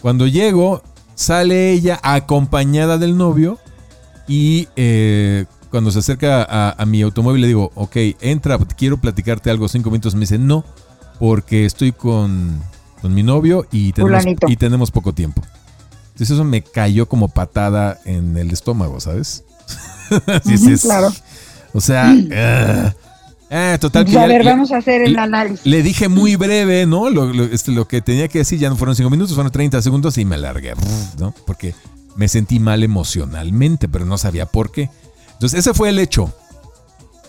Cuando 0.02 0.26
llego, 0.26 0.82
sale 1.14 1.72
ella 1.72 1.98
acompañada 2.02 2.98
del 2.98 3.16
novio 3.16 3.58
y 4.30 4.68
eh, 4.76 5.44
cuando 5.72 5.90
se 5.90 5.98
acerca 5.98 6.46
a, 6.78 6.86
mi 6.86 7.02
automóvil 7.02 7.42
le 7.42 7.48
digo, 7.48 7.72
ok, 7.74 7.96
entra, 8.20 8.56
quiero 8.76 8.96
platicarte 8.96 9.50
algo, 9.50 9.66
cinco 9.66 9.90
minutos. 9.90 10.14
Me 10.14 10.20
dice, 10.20 10.38
no, 10.38 10.64
porque 11.18 11.64
estoy 11.64 11.90
con, 11.90 12.62
mi 13.02 13.24
novio 13.24 13.66
y 13.72 13.92
tenemos, 13.92 14.24
y 14.46 14.54
tenemos 14.54 14.92
poco 14.92 15.12
tiempo. 15.12 15.42
Entonces 16.12 16.30
eso 16.30 16.44
me 16.44 16.62
cayó 16.62 17.06
como 17.06 17.26
patada 17.26 17.98
en 18.04 18.36
el 18.36 18.52
estómago, 18.52 19.00
¿sabes? 19.00 19.42
sí, 20.44 20.58
sí, 20.58 20.76
claro. 20.76 21.12
O 21.72 21.80
sea, 21.80 22.14
total. 23.80 24.16
a 24.16 24.26
ver, 24.28 24.44
vamos 24.44 24.70
a 24.70 24.76
hacer 24.76 25.02
el 25.02 25.18
análisis. 25.18 25.66
Le 25.66 25.82
dije 25.82 26.08
muy 26.08 26.36
breve, 26.36 26.86
¿no? 26.86 27.10
Lo, 27.10 27.32
este, 27.46 27.72
lo, 27.72 27.88
que 27.88 28.00
tenía 28.00 28.28
que 28.28 28.38
decir 28.38 28.60
ya 28.60 28.68
no 28.68 28.76
fueron 28.76 28.94
cinco 28.94 29.10
minutos, 29.10 29.34
fueron 29.34 29.50
30 29.50 29.82
segundos 29.82 30.16
y 30.18 30.24
me 30.24 30.36
alargué, 30.36 30.74
¿no? 31.18 31.34
Porque 31.46 31.74
me 32.16 32.28
sentí 32.28 32.58
mal 32.58 32.82
emocionalmente, 32.82 33.88
pero 33.88 34.04
no 34.04 34.18
sabía 34.18 34.46
por 34.46 34.70
qué. 34.70 34.90
Entonces, 35.32 35.60
ese 35.60 35.74
fue 35.74 35.88
el 35.88 35.98
hecho. 35.98 36.32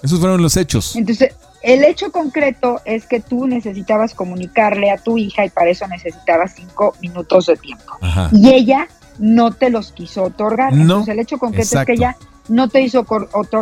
Esos 0.04 0.20
fueron 0.20 0.42
los 0.42 0.58
hechos. 0.58 0.96
Entonces, 0.96 1.34
el 1.62 1.84
hecho 1.84 2.12
concreto 2.12 2.82
es 2.86 3.06
que 3.06 3.20
tú 3.20 3.48
necesitabas 3.48 4.14
comunicarle 4.14 4.92
a 4.92 4.98
tu 4.98 5.18
hija 5.18 5.46
y 5.46 5.50
para 5.50 5.70
eso 5.70 5.88
necesitabas 5.88 6.54
cinco 6.56 6.96
minutos 7.02 7.46
de 7.46 7.56
tiempo. 7.56 7.98
Y 8.32 8.50
ella 8.50 8.88
no 9.20 9.52
te 9.52 9.70
los 9.70 9.92
quiso 9.92 10.24
otorgar. 10.24 10.74
No, 10.74 10.82
Entonces, 10.82 11.14
el 11.14 11.20
hecho 11.20 11.38
concreto 11.38 11.80
es 11.80 11.86
que 11.86 11.94
ella 11.94 12.18
no 12.48 12.68
te 12.68 12.82
hizo 12.82 13.06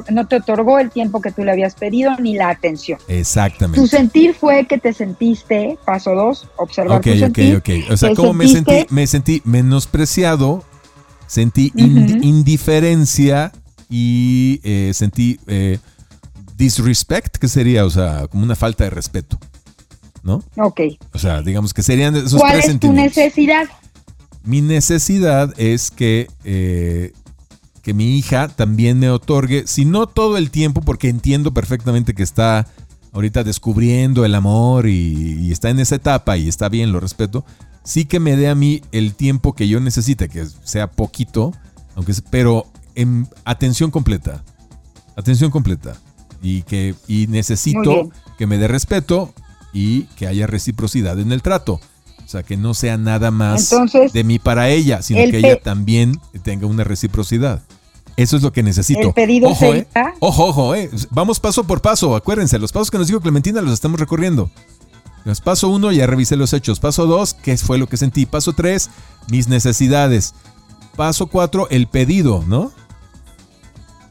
no 0.10 0.28
te 0.28 0.36
otorgó 0.38 0.80
el 0.80 0.90
tiempo 0.90 1.22
que 1.22 1.32
tú 1.32 1.44
le 1.44 1.52
habías 1.52 1.76
pedido 1.76 2.16
ni 2.18 2.36
la 2.36 2.50
atención. 2.50 3.00
Exactamente. 3.08 3.80
Tu 3.80 3.88
sentir 3.88 4.34
fue 4.34 4.66
que 4.66 4.78
te 4.78 4.94
sentiste, 4.94 5.78
paso 5.86 6.16
dos, 6.16 6.48
observar 6.56 7.02
tu 7.02 7.10
sentir. 7.16 7.58
Ok, 7.58 7.70
ok, 7.70 7.92
O 7.92 7.98
sea, 7.98 8.16
¿cómo 8.16 8.34
me 8.34 8.48
sentí? 8.48 8.86
Me 8.90 9.06
sentí 9.06 9.42
menospreciado 9.46 10.64
Sentí 11.30 11.72
indiferencia 11.76 13.52
y 13.88 14.60
eh, 14.64 14.92
sentí 14.96 15.40
eh, 15.46 15.78
disrespect, 16.58 17.38
que 17.38 17.48
sería, 17.48 17.86
o 17.86 17.90
sea, 17.92 18.28
como 18.28 18.44
una 18.44 18.56
falta 18.56 18.84
de 18.84 18.90
respeto. 18.90 19.38
¿No? 20.24 20.44
Ok. 20.58 20.82
O 21.14 21.20
sea, 21.20 21.44
digamos 21.44 21.74
que 21.74 21.84
serían 21.84 22.16
esos 22.16 22.42
¿Cuál 22.42 22.58
es 22.60 22.80
tu 22.80 22.92
necesidad? 22.92 23.70
Mi 24.44 24.62
necesidad 24.62 25.54
es 25.58 25.92
que, 25.92 26.28
eh, 26.44 27.14
que 27.84 27.94
mi 27.94 28.18
hija 28.18 28.48
también 28.48 28.98
me 28.98 29.12
otorgue, 29.12 29.68
si 29.68 29.86
no 29.86 30.08
todo 30.08 30.36
el 30.38 30.50
tiempo, 30.50 30.82
porque 30.82 31.10
entiendo 31.10 31.54
perfectamente 31.54 32.16
que 32.16 32.24
está 32.24 32.66
ahorita 33.14 33.44
descubriendo 33.44 34.26
el 34.26 34.36
amor 34.36 34.88
y, 34.88 35.52
está 35.52 35.70
en 35.70 35.80
esa 35.80 35.96
etapa 35.96 36.38
y 36.38 36.48
está 36.48 36.70
bien, 36.70 36.92
lo 36.92 37.00
respeto, 37.00 37.46
sí 37.84 38.06
que 38.06 38.20
me 38.20 38.36
dé 38.36 38.50
a 38.50 38.56
mí 38.56 38.82
el 38.92 39.16
tiempo 39.16 39.54
que 39.54 39.68
yo 39.68 39.80
necesite, 39.80 40.30
que 40.30 40.46
sea 40.64 40.92
poquito, 40.92 41.54
aunque 41.96 42.14
pero 42.30 42.66
en 42.96 43.28
atención 43.46 43.92
completa. 43.92 44.44
Atención 45.16 45.52
completa. 45.52 45.96
Y 46.42 46.62
que 46.64 46.96
y 47.08 47.28
necesito 47.28 48.10
que 48.38 48.48
me 48.48 48.58
dé 48.58 48.68
respeto 48.68 49.34
y 49.74 50.04
que 50.16 50.28
haya 50.28 50.48
reciprocidad 50.48 51.20
en 51.20 51.32
el 51.32 51.42
trato. 51.42 51.80
O 52.26 52.28
sea, 52.32 52.44
que 52.44 52.58
no 52.58 52.74
sea 52.74 52.98
nada 52.98 53.32
más 53.32 53.74
de 54.14 54.24
mí 54.24 54.38
para 54.38 54.70
ella, 54.70 55.02
sino 55.02 55.20
que 55.32 55.40
ella 55.40 55.60
también 55.60 56.20
tenga 56.44 56.68
una 56.68 56.84
reciprocidad. 56.84 57.64
Eso 58.18 58.38
es 58.38 58.44
lo 58.44 58.52
que 58.52 58.64
necesito. 58.64 59.08
El 59.08 59.14
pedido 59.14 59.50
ojo, 59.50 59.74
eh. 59.74 59.88
ojo, 60.20 60.48
ojo, 60.48 60.76
eh. 60.76 60.90
Vamos 61.10 61.40
paso 61.40 61.64
por 61.64 61.82
paso, 61.82 62.16
acuérdense, 62.16 62.60
los 62.60 62.72
pasos 62.72 62.92
que 62.92 62.98
nos 62.98 63.08
dijo 63.08 63.22
Clementina 63.22 63.62
los 63.62 63.74
estamos 63.74 64.00
recorriendo. 64.00 64.52
Paso 65.44 65.70
1, 65.70 65.92
ya 65.92 66.08
revisé 66.08 66.36
los 66.36 66.54
hechos. 66.54 66.80
Paso 66.80 67.06
2, 67.06 67.34
qué 67.36 67.58
fue 67.58 67.78
lo 67.78 67.88
que 67.88 67.98
sentí. 67.98 68.26
Paso 68.26 68.54
3, 68.54 68.90
mis 69.30 69.48
necesidades. 69.48 70.34
Paso 70.96 71.28
4, 71.28 71.70
el 71.70 71.88
pedido, 71.88 72.44
¿no? 72.48 72.72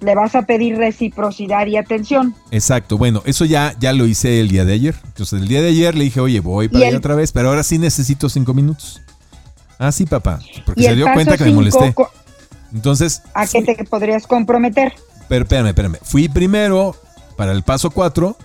Le 0.01 0.15
vas 0.15 0.37
a 0.37 0.43
pedir 0.43 0.77
reciprocidad 0.77 1.67
y 1.67 1.77
atención. 1.77 2.35
Exacto, 2.53 2.99
bueno, 2.99 3.23
eso 3.27 3.45
ya, 3.45 3.75
ya 3.81 3.93
lo 3.93 4.07
hice 4.07 4.41
el 4.41 4.49
día 4.49 4.65
de 4.65 4.75
ayer. 4.75 4.95
Entonces 5.07 5.41
el 5.41 5.49
día 5.49 5.61
de 5.61 5.69
ayer 5.69 5.95
le 5.97 6.05
dije, 6.05 6.21
oye, 6.21 6.39
voy 6.39 6.69
para 6.69 6.87
allá 6.87 6.97
otra 6.97 7.17
vez, 7.17 7.33
pero 7.33 7.49
ahora 7.49 7.65
sí 7.65 7.79
necesito 7.79 8.29
cinco 8.29 8.55
minutos. 8.55 9.01
Ah, 9.79 9.91
sí, 9.91 10.07
papá, 10.07 10.39
porque 10.65 10.85
se 10.85 10.95
dio 10.95 11.07
cuenta 11.13 11.37
que 11.37 11.45
me 11.45 11.53
molesté. 11.53 11.95
Entonces... 12.73 13.23
¿A 13.35 13.47
qué 13.47 13.63
te 13.63 13.85
podrías 13.85 14.27
comprometer? 14.27 14.93
Pero 15.29 15.45
espérame, 15.45 15.69
espérame. 15.69 15.97
Fui 16.03 16.29
primero 16.29 16.95
para 17.37 17.53
el 17.53 17.63
paso 17.63 17.91
4 17.91 18.37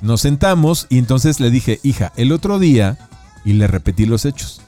nos 0.00 0.20
sentamos 0.20 0.86
y 0.88 0.98
entonces 0.98 1.40
le 1.40 1.50
dije, 1.50 1.80
hija, 1.82 2.12
el 2.16 2.32
otro 2.32 2.58
día, 2.58 2.98
y 3.44 3.54
le 3.54 3.66
repetí 3.66 4.06
los 4.06 4.24
hechos. 4.24 4.60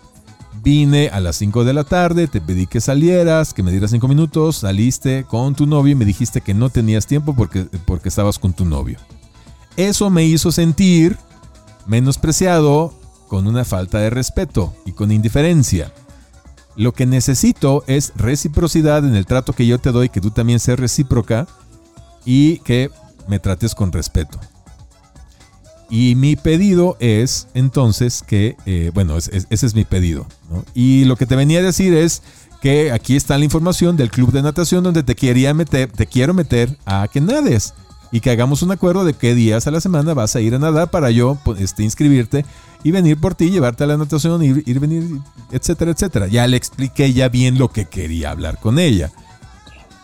Vine 0.62 1.08
a 1.08 1.20
las 1.20 1.36
5 1.36 1.64
de 1.64 1.72
la 1.72 1.84
tarde, 1.84 2.28
te 2.28 2.40
pedí 2.40 2.66
que 2.66 2.80
salieras, 2.80 3.54
que 3.54 3.62
me 3.62 3.70
dieras 3.70 3.90
5 3.92 4.06
minutos, 4.08 4.56
saliste 4.56 5.24
con 5.24 5.54
tu 5.54 5.66
novio 5.66 5.92
y 5.92 5.96
me 5.96 6.04
dijiste 6.04 6.40
que 6.40 6.54
no 6.54 6.68
tenías 6.70 7.06
tiempo 7.06 7.34
porque, 7.34 7.66
porque 7.86 8.08
estabas 8.08 8.38
con 8.38 8.52
tu 8.52 8.64
novio. 8.64 8.98
Eso 9.76 10.10
me 10.10 10.24
hizo 10.24 10.52
sentir 10.52 11.16
menospreciado, 11.86 12.92
con 13.30 13.46
una 13.46 13.64
falta 13.64 13.98
de 13.98 14.10
respeto 14.10 14.74
y 14.84 14.90
con 14.90 15.12
indiferencia. 15.12 15.92
Lo 16.74 16.92
que 16.92 17.06
necesito 17.06 17.84
es 17.86 18.12
reciprocidad 18.16 19.04
en 19.04 19.14
el 19.14 19.24
trato 19.24 19.52
que 19.52 19.68
yo 19.68 19.78
te 19.78 19.92
doy, 19.92 20.08
que 20.08 20.20
tú 20.20 20.32
también 20.32 20.58
seas 20.58 20.80
recíproca 20.80 21.46
y 22.24 22.58
que 22.58 22.90
me 23.28 23.38
trates 23.38 23.76
con 23.76 23.92
respeto. 23.92 24.40
Y 25.90 26.14
mi 26.14 26.36
pedido 26.36 26.96
es 27.00 27.48
entonces 27.52 28.22
que, 28.22 28.56
eh, 28.64 28.92
bueno, 28.94 29.16
ese 29.16 29.46
es 29.50 29.74
mi 29.74 29.84
pedido. 29.84 30.24
Y 30.72 31.04
lo 31.04 31.16
que 31.16 31.26
te 31.26 31.34
venía 31.34 31.58
a 31.58 31.62
decir 31.62 31.94
es 31.94 32.22
que 32.60 32.92
aquí 32.92 33.16
está 33.16 33.36
la 33.36 33.44
información 33.44 33.96
del 33.96 34.10
club 34.10 34.30
de 34.30 34.42
natación 34.42 34.84
donde 34.84 35.02
te 35.02 35.16
quería 35.16 35.52
meter, 35.52 35.90
te 35.90 36.06
quiero 36.06 36.32
meter 36.32 36.76
a 36.86 37.08
que 37.12 37.20
nades 37.20 37.74
y 38.12 38.20
que 38.20 38.30
hagamos 38.30 38.62
un 38.62 38.70
acuerdo 38.70 39.04
de 39.04 39.14
qué 39.14 39.34
días 39.34 39.66
a 39.66 39.70
la 39.70 39.80
semana 39.80 40.14
vas 40.14 40.36
a 40.36 40.40
ir 40.40 40.54
a 40.54 40.58
nadar 40.58 40.90
para 40.90 41.10
yo 41.10 41.38
pues, 41.44 41.60
este, 41.60 41.82
inscribirte 41.82 42.44
y 42.82 42.90
venir 42.92 43.20
por 43.20 43.34
ti, 43.34 43.50
llevarte 43.50 43.84
a 43.84 43.86
la 43.86 43.96
natación, 43.96 44.42
ir, 44.42 44.62
ir, 44.66 44.78
venir, 44.80 45.04
etcétera, 45.50 45.90
etcétera. 45.90 46.26
Ya 46.28 46.46
le 46.46 46.56
expliqué 46.56 47.12
ya 47.12 47.28
bien 47.28 47.58
lo 47.58 47.68
que 47.68 47.86
quería 47.86 48.30
hablar 48.30 48.58
con 48.58 48.78
ella. 48.78 49.10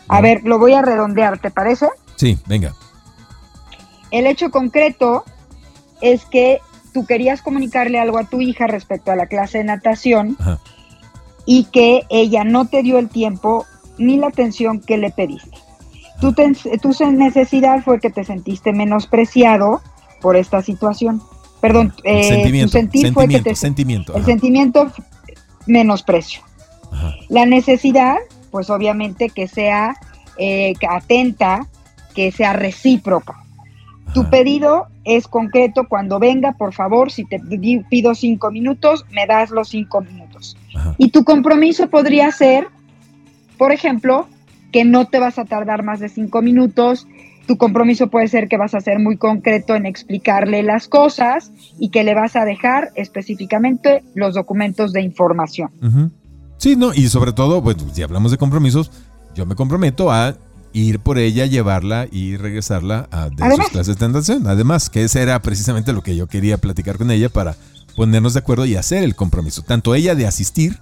A 0.08 0.20
ver, 0.20 0.42
lo 0.44 0.58
voy 0.58 0.72
a 0.74 0.82
redondear, 0.82 1.38
¿te 1.38 1.50
parece? 1.50 1.88
Sí, 2.16 2.38
venga. 2.46 2.74
El 4.10 4.26
hecho 4.26 4.50
concreto 4.50 5.24
es 6.00 6.24
que 6.24 6.60
tú 6.92 7.06
querías 7.06 7.42
comunicarle 7.42 7.98
algo 7.98 8.18
a 8.18 8.24
tu 8.24 8.40
hija 8.40 8.66
respecto 8.66 9.10
a 9.10 9.16
la 9.16 9.26
clase 9.26 9.58
de 9.58 9.64
natación 9.64 10.36
y 11.44 11.64
que 11.64 12.02
ella 12.08 12.44
no 12.44 12.66
te 12.66 12.82
dio 12.82 12.98
el 12.98 13.08
tiempo 13.08 13.66
ni 13.98 14.16
la 14.16 14.28
atención 14.28 14.80
que 14.80 14.96
le 14.98 15.10
pediste. 15.10 15.58
Tu, 16.20 16.32
tu 16.32 17.12
necesidad 17.12 17.82
fue 17.84 18.00
que 18.00 18.10
te 18.10 18.24
sentiste 18.24 18.72
menospreciado 18.72 19.82
por 20.20 20.36
esta 20.36 20.62
situación. 20.62 21.22
Perdón, 21.60 21.92
eh, 22.04 22.50
tu 22.62 22.68
sentir 22.68 23.12
fue 23.12 23.28
que 23.28 23.40
te 23.40 23.54
sentimiento, 23.54 24.16
el 24.16 24.24
sentimiento 24.24 24.90
menosprecio. 25.66 26.42
La 27.28 27.44
necesidad, 27.44 28.16
pues 28.50 28.70
obviamente 28.70 29.28
que 29.28 29.48
sea 29.48 29.96
eh, 30.38 30.74
atenta, 30.88 31.66
que 32.14 32.32
sea 32.32 32.54
recíproca. 32.54 33.42
Tu 34.14 34.30
pedido 34.30 34.86
es 35.06 35.28
concreto. 35.28 35.86
Cuando 35.88 36.18
venga, 36.18 36.52
por 36.52 36.74
favor, 36.74 37.10
si 37.10 37.24
te 37.24 37.40
pido 37.88 38.14
cinco 38.14 38.50
minutos, 38.50 39.06
me 39.12 39.26
das 39.26 39.50
los 39.50 39.68
cinco 39.68 40.02
minutos. 40.02 40.56
Y 40.98 41.10
tu 41.10 41.24
compromiso 41.24 41.88
podría 41.88 42.30
ser, 42.32 42.68
por 43.56 43.72
ejemplo, 43.72 44.26
que 44.72 44.84
no 44.84 45.06
te 45.06 45.20
vas 45.20 45.38
a 45.38 45.44
tardar 45.44 45.84
más 45.84 46.00
de 46.00 46.08
cinco 46.08 46.42
minutos. 46.42 47.06
Tu 47.46 47.56
compromiso 47.56 48.08
puede 48.08 48.26
ser 48.26 48.48
que 48.48 48.56
vas 48.56 48.74
a 48.74 48.80
ser 48.80 48.98
muy 48.98 49.16
concreto 49.16 49.76
en 49.76 49.86
explicarle 49.86 50.64
las 50.64 50.88
cosas 50.88 51.52
y 51.78 51.90
que 51.90 52.02
le 52.02 52.14
vas 52.14 52.34
a 52.34 52.44
dejar 52.44 52.90
específicamente 52.96 54.02
los 54.14 54.34
documentos 54.34 54.92
de 54.92 55.02
información. 55.02 55.70
Sí, 56.56 56.74
no, 56.74 56.92
y 56.92 57.06
sobre 57.08 57.32
todo, 57.32 57.62
pues 57.62 57.76
si 57.92 58.02
hablamos 58.02 58.32
de 58.32 58.38
compromisos, 58.38 58.90
yo 59.36 59.46
me 59.46 59.54
comprometo 59.54 60.10
a 60.10 60.34
ir 60.76 61.00
por 61.00 61.18
ella, 61.18 61.46
llevarla 61.46 62.06
y 62.10 62.36
regresarla 62.36 63.08
a 63.10 63.30
de 63.30 63.56
sus 63.56 63.68
clases 63.68 63.98
de 63.98 64.08
natación. 64.08 64.46
Además, 64.46 64.90
que 64.90 65.04
ese 65.04 65.22
era 65.22 65.40
precisamente 65.40 65.92
lo 65.92 66.02
que 66.02 66.14
yo 66.14 66.26
quería 66.26 66.58
platicar 66.58 66.98
con 66.98 67.10
ella 67.10 67.30
para 67.30 67.56
ponernos 67.96 68.34
de 68.34 68.40
acuerdo 68.40 68.66
y 68.66 68.76
hacer 68.76 69.02
el 69.02 69.16
compromiso. 69.16 69.62
Tanto 69.62 69.94
ella 69.94 70.14
de 70.14 70.26
asistir 70.26 70.78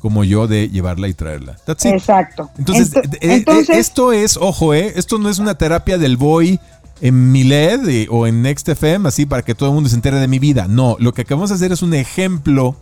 como 0.00 0.22
yo 0.22 0.46
de 0.46 0.68
llevarla 0.68 1.08
y 1.08 1.14
traerla. 1.14 1.56
Exacto. 1.66 2.50
Entonces, 2.56 2.94
eh, 2.94 3.18
eh, 3.20 3.44
esto 3.70 4.12
es, 4.12 4.36
ojo, 4.36 4.74
eh, 4.74 4.92
esto 4.96 5.18
no 5.18 5.28
es 5.28 5.40
una 5.40 5.56
terapia 5.56 5.98
del 5.98 6.16
boy 6.16 6.60
en 7.00 7.32
mi 7.32 7.42
LED 7.42 8.06
o 8.10 8.28
en 8.28 8.42
Next 8.42 8.68
FM, 8.68 9.08
así 9.08 9.26
para 9.26 9.42
que 9.42 9.56
todo 9.56 9.70
el 9.70 9.74
mundo 9.74 9.88
se 9.88 9.96
entere 9.96 10.20
de 10.20 10.28
mi 10.28 10.38
vida. 10.38 10.68
No, 10.68 10.96
lo 11.00 11.12
que 11.12 11.22
acabamos 11.22 11.50
de 11.50 11.56
hacer 11.56 11.72
es 11.72 11.82
un 11.82 11.94
ejemplo 11.94 12.76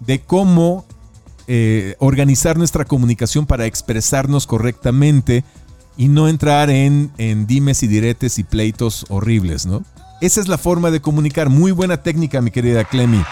de 0.00 0.20
cómo 0.20 0.86
organizar 1.98 2.56
nuestra 2.56 2.84
comunicación 2.84 3.44
para 3.44 3.66
expresarnos 3.66 4.46
correctamente 4.46 5.42
y 6.00 6.08
no 6.08 6.28
entrar 6.28 6.70
en, 6.70 7.10
en 7.18 7.46
dimes 7.46 7.82
y 7.82 7.86
diretes 7.86 8.38
y 8.38 8.42
pleitos 8.42 9.04
horribles, 9.10 9.66
¿no? 9.66 9.82
Esa 10.22 10.40
es 10.40 10.48
la 10.48 10.56
forma 10.56 10.90
de 10.90 11.00
comunicar. 11.00 11.50
Muy 11.50 11.72
buena 11.72 11.98
técnica, 11.98 12.40
mi 12.40 12.50
querida 12.50 12.84
Clemi. 12.84 13.22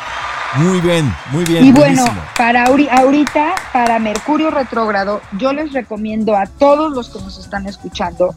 Muy 0.56 0.82
bien, 0.82 1.10
muy 1.32 1.46
bien. 1.46 1.64
Y 1.64 1.72
bueno, 1.72 2.04
para 2.36 2.66
ahorita, 2.66 3.54
para 3.72 3.98
Mercurio 3.98 4.50
retrógrado, 4.50 5.22
yo 5.38 5.54
les 5.54 5.72
recomiendo 5.72 6.36
a 6.36 6.44
todos 6.44 6.92
los 6.92 7.08
que 7.08 7.18
nos 7.20 7.38
están 7.38 7.66
escuchando 7.66 8.34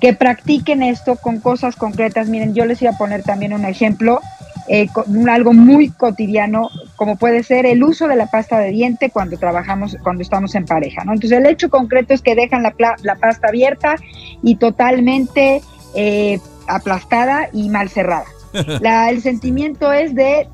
que 0.00 0.14
practiquen 0.14 0.82
esto 0.82 1.16
con 1.16 1.40
cosas 1.40 1.76
concretas. 1.76 2.30
Miren, 2.30 2.54
yo 2.54 2.64
les 2.64 2.80
iba 2.80 2.92
a 2.92 2.96
poner 2.96 3.22
también 3.22 3.52
un 3.52 3.66
ejemplo, 3.66 4.22
eh, 4.68 4.88
algo 5.30 5.52
muy 5.52 5.90
cotidiano, 5.90 6.70
como 6.96 7.16
puede 7.16 7.42
ser 7.42 7.66
el 7.66 7.82
uso 7.82 8.08
de 8.08 8.16
la 8.16 8.26
pasta 8.26 8.58
de 8.58 8.70
diente 8.70 9.10
cuando 9.10 9.36
trabajamos, 9.36 9.96
cuando 10.02 10.22
estamos 10.22 10.54
en 10.54 10.64
pareja, 10.64 11.04
¿no? 11.04 11.12
Entonces, 11.12 11.38
el 11.38 11.46
hecho 11.46 11.70
concreto 11.70 12.14
es 12.14 12.22
que 12.22 12.34
dejan 12.34 12.62
la, 12.62 12.74
la 13.02 13.14
pasta 13.16 13.48
abierta 13.48 13.96
y 14.42 14.56
totalmente 14.56 15.60
eh, 15.94 16.38
aplastada 16.66 17.48
y 17.52 17.68
mal 17.68 17.88
cerrada. 17.88 18.26
el 19.10 19.20
sentimiento 19.20 19.92
es 19.92 20.14
de 20.14 20.48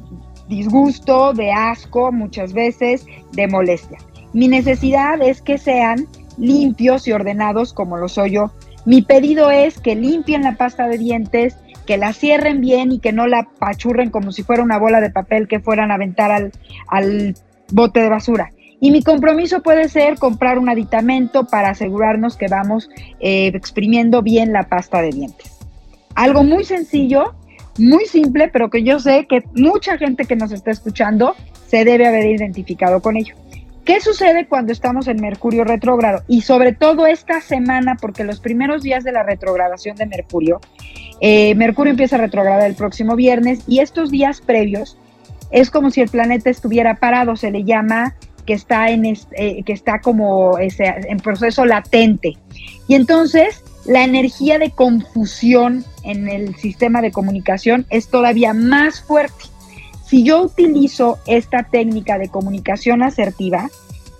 disgusto, 0.49 1.33
de 1.33 1.53
asco, 1.53 2.13
muchas 2.13 2.53
veces 2.53 3.07
de 3.33 3.47
molestia. 3.47 3.99
Mi 4.33 4.49
necesidad 4.49 5.23
es 5.23 5.43
que 5.43 5.59
sean 5.59 6.07
limpios 6.37 7.07
y 7.07 7.13
ordenados 7.13 7.73
como 7.73 7.97
lo 7.97 8.09
soy 8.09 8.33
yo. 8.33 8.51
Mi 8.85 9.03
pedido 9.03 9.51
es 9.51 9.79
que 9.79 9.95
limpien 9.95 10.43
la 10.43 10.57
pasta 10.57 10.89
de 10.89 10.99
dientes, 10.99 11.57
que 11.87 11.97
la 11.97 12.13
cierren 12.13 12.61
bien 12.61 12.93
y 12.93 13.01
que 13.01 13.13
no 13.13 13.27
la 13.27 13.49
pachurren 13.59 14.11
como 14.11 14.33
si 14.33 14.43
fuera 14.43 14.63
una 14.63 14.79
bola 14.79 15.01
de 15.01 15.11
papel 15.11 15.49
que 15.49 15.61
fueran 15.61 15.91
a 15.91 15.95
aventar 15.95 16.31
al, 16.31 16.53
al 16.89 17.35
bote 17.71 18.01
de 18.01 18.09
basura. 18.09 18.53
Y 18.81 18.91
mi 18.91 19.03
compromiso 19.03 19.63
puede 19.63 19.89
ser 19.89 20.19
comprar 20.19 20.59
un 20.59 20.71
aditamento 20.71 21.47
para 21.47 21.71
asegurarnos 21.71 22.37
que 22.37 22.49
vamos 22.49 22.89
eh, 23.21 23.49
exprimiendo 23.49 24.23
bien 24.23 24.53
la 24.53 24.65
pasta 24.65 25.03
de 25.03 25.11
dientes. 25.11 25.59
Algo 26.15 26.43
muy 26.45 26.65
sencillo, 26.65 27.35
muy 27.79 28.07
simple, 28.07 28.49
pero 28.49 28.71
que 28.71 28.83
yo 28.83 28.99
sé 28.99 29.27
que 29.29 29.45
mucha 29.55 29.99
gente 29.99 30.25
que 30.25 30.35
nos 30.35 30.51
está 30.51 30.71
escuchando 30.71 31.37
se 31.67 31.85
debe 31.85 32.07
haber 32.07 32.25
identificado 32.27 33.01
con 33.01 33.17
ello. 33.17 33.35
¿Qué 33.91 34.01
sucede 34.01 34.47
cuando 34.47 34.71
estamos 34.71 35.09
en 35.09 35.21
Mercurio 35.21 35.65
retrógrado? 35.65 36.23
Y 36.29 36.43
sobre 36.43 36.73
todo 36.73 37.09
esta 37.09 37.41
semana, 37.41 37.97
porque 38.01 38.23
los 38.23 38.39
primeros 38.39 38.85
días 38.85 39.03
de 39.03 39.11
la 39.11 39.25
retrogradación 39.25 39.97
de 39.97 40.07
Mercurio, 40.07 40.61
eh, 41.21 41.57
Mercurio 41.57 41.91
empieza 41.91 42.15
a 42.15 42.21
retrogradar 42.21 42.71
el 42.71 42.77
próximo 42.77 43.17
viernes 43.17 43.65
y 43.67 43.81
estos 43.81 44.13
días 44.13 44.43
previos 44.43 44.97
es 45.51 45.73
como 45.73 45.91
si 45.91 46.03
el 46.03 46.09
planeta 46.09 46.51
estuviera 46.51 47.01
parado, 47.01 47.35
se 47.35 47.51
le 47.51 47.65
llama 47.65 48.15
que 48.47 48.53
está 48.53 48.91
en 48.91 49.05
eh, 49.07 49.65
que 49.65 49.73
está 49.73 50.01
como 50.01 50.57
en 50.61 51.17
proceso 51.19 51.65
latente. 51.65 52.35
Y 52.87 52.95
entonces 52.95 53.65
la 53.87 54.05
energía 54.05 54.61
de 54.61 54.71
confusión 54.71 55.85
en 56.05 56.29
el 56.29 56.55
sistema 56.55 57.03
de 57.03 57.11
comunicación 57.11 57.87
es 57.91 58.07
todavía 58.07 58.55
más 58.55 59.03
fuerte. 59.03 59.47
Si 60.11 60.25
yo 60.25 60.43
utilizo 60.43 61.21
esta 61.25 61.63
técnica 61.63 62.19
de 62.19 62.29
comunicación 62.29 63.01
asertiva, 63.01 63.71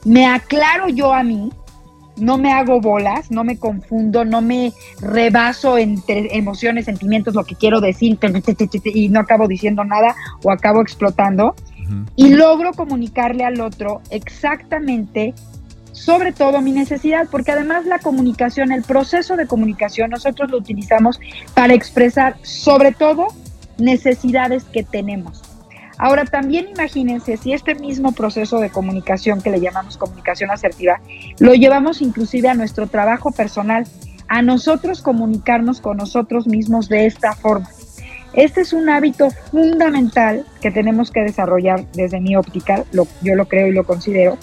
me 0.05 0.25
aclaro 0.25 0.89
yo 0.89 1.13
a 1.13 1.25
mí, 1.25 1.51
no 2.17 2.39
me 2.39 2.53
hago 2.53 2.81
bolas, 2.81 3.33
no 3.33 3.43
me 3.43 3.59
confundo, 3.59 4.25
no 4.25 4.41
me 4.41 4.73
rebaso 5.01 5.79
entre 5.79 6.37
emociones, 6.37 6.85
sentimientos, 6.85 7.35
lo 7.35 7.43
que 7.43 7.57
quiero 7.57 7.81
decir, 7.81 8.17
y 8.85 9.09
no 9.09 9.19
acabo 9.19 9.49
diciendo 9.49 9.83
nada 9.85 10.15
o 10.45 10.53
acabo 10.53 10.81
explotando, 10.81 11.57
y 12.15 12.29
logro 12.35 12.73
comunicarle 12.73 13.45
al 13.45 13.61
otro 13.61 14.01
exactamente 14.11 15.35
sobre 15.91 16.31
todo 16.31 16.61
mi 16.61 16.71
necesidad, 16.71 17.27
porque 17.29 17.51
además 17.51 17.85
la 17.85 17.99
comunicación, 17.99 18.71
el 18.71 18.85
proceso 18.85 19.37
de 19.37 19.49
comunicación, 19.49 20.11
nosotros 20.11 20.53
lo 20.53 20.59
utilizamos 20.59 21.19
para 21.53 21.75
expresar 21.75 22.37
sobre 22.43 22.93
todo 22.93 23.27
necesidades 23.77 24.63
que 24.63 24.85
tenemos. 24.85 25.50
Ahora 26.03 26.25
también 26.25 26.67
imagínense 26.67 27.37
si 27.37 27.53
este 27.53 27.75
mismo 27.75 28.13
proceso 28.13 28.59
de 28.59 28.71
comunicación 28.71 29.43
que 29.43 29.51
le 29.51 29.61
llamamos 29.61 29.99
comunicación 29.99 30.51
asertiva, 30.51 30.99
lo 31.39 31.53
llevamos 31.53 32.01
inclusive 32.01 32.49
a 32.49 32.55
nuestro 32.55 32.87
trabajo 32.87 33.33
personal, 33.33 33.87
a 34.27 34.41
nosotros 34.41 35.03
comunicarnos 35.03 35.83
con 35.83 35.99
nosotros 35.99 36.47
mismos 36.47 36.89
de 36.89 37.05
esta 37.05 37.35
forma. 37.35 37.69
Este 38.33 38.63
es 38.63 38.73
un 38.73 38.89
hábito 38.89 39.29
fundamental 39.51 40.47
que 40.63 40.71
tenemos 40.71 41.11
que 41.11 41.21
desarrollar 41.21 41.85
desde 41.93 42.19
mi 42.19 42.35
óptica, 42.35 42.83
lo, 42.93 43.07
yo 43.21 43.35
lo 43.35 43.47
creo 43.47 43.67
y 43.67 43.73
lo 43.73 43.85
considero, 43.85 44.39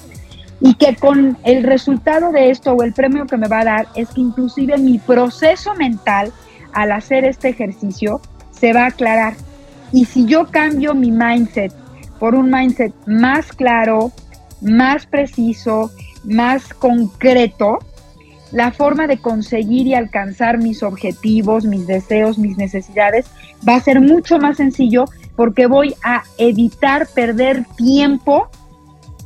y 0.61 0.75
que 0.75 0.95
con 0.95 1.39
el 1.43 1.63
resultado 1.63 2.31
de 2.31 2.51
esto 2.51 2.73
o 2.73 2.83
el 2.83 2.93
premio 2.93 3.25
que 3.25 3.37
me 3.37 3.47
va 3.47 3.61
a 3.61 3.65
dar 3.65 3.87
es 3.95 4.09
que 4.09 4.21
inclusive 4.21 4.77
mi 4.77 4.99
proceso 4.99 5.73
mental 5.73 6.31
al 6.73 6.91
hacer 6.91 7.25
este 7.25 7.49
ejercicio 7.49 8.21
se 8.51 8.73
va 8.73 8.83
a 8.83 8.87
aclarar. 8.89 9.33
Y 9.91 10.05
si 10.05 10.25
yo 10.25 10.47
cambio 10.47 10.93
mi 10.93 11.11
mindset 11.11 11.73
por 12.19 12.35
un 12.35 12.49
mindset 12.49 12.93
más 13.05 13.53
claro, 13.53 14.11
más 14.61 15.05
preciso, 15.05 15.91
más 16.23 16.73
concreto, 16.73 17.79
la 18.51 18.71
forma 18.71 19.07
de 19.07 19.17
conseguir 19.17 19.87
y 19.87 19.93
alcanzar 19.93 20.57
mis 20.57 20.83
objetivos, 20.83 21.65
mis 21.65 21.85
deseos, 21.85 22.37
mis 22.37 22.57
necesidades 22.57 23.27
va 23.67 23.75
a 23.75 23.81
ser 23.81 23.99
mucho 23.99 24.39
más 24.39 24.57
sencillo 24.57 25.05
porque 25.35 25.67
voy 25.67 25.95
a 26.03 26.23
evitar 26.37 27.07
perder 27.13 27.65
tiempo 27.75 28.49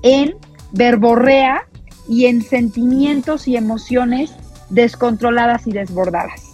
en 0.03 0.35
verborrea 0.71 1.67
y 2.09 2.25
en 2.25 2.41
sentimientos 2.41 3.47
y 3.47 3.55
emociones 3.55 4.33
descontroladas 4.69 5.67
y 5.67 5.71
desbordadas. 5.71 6.51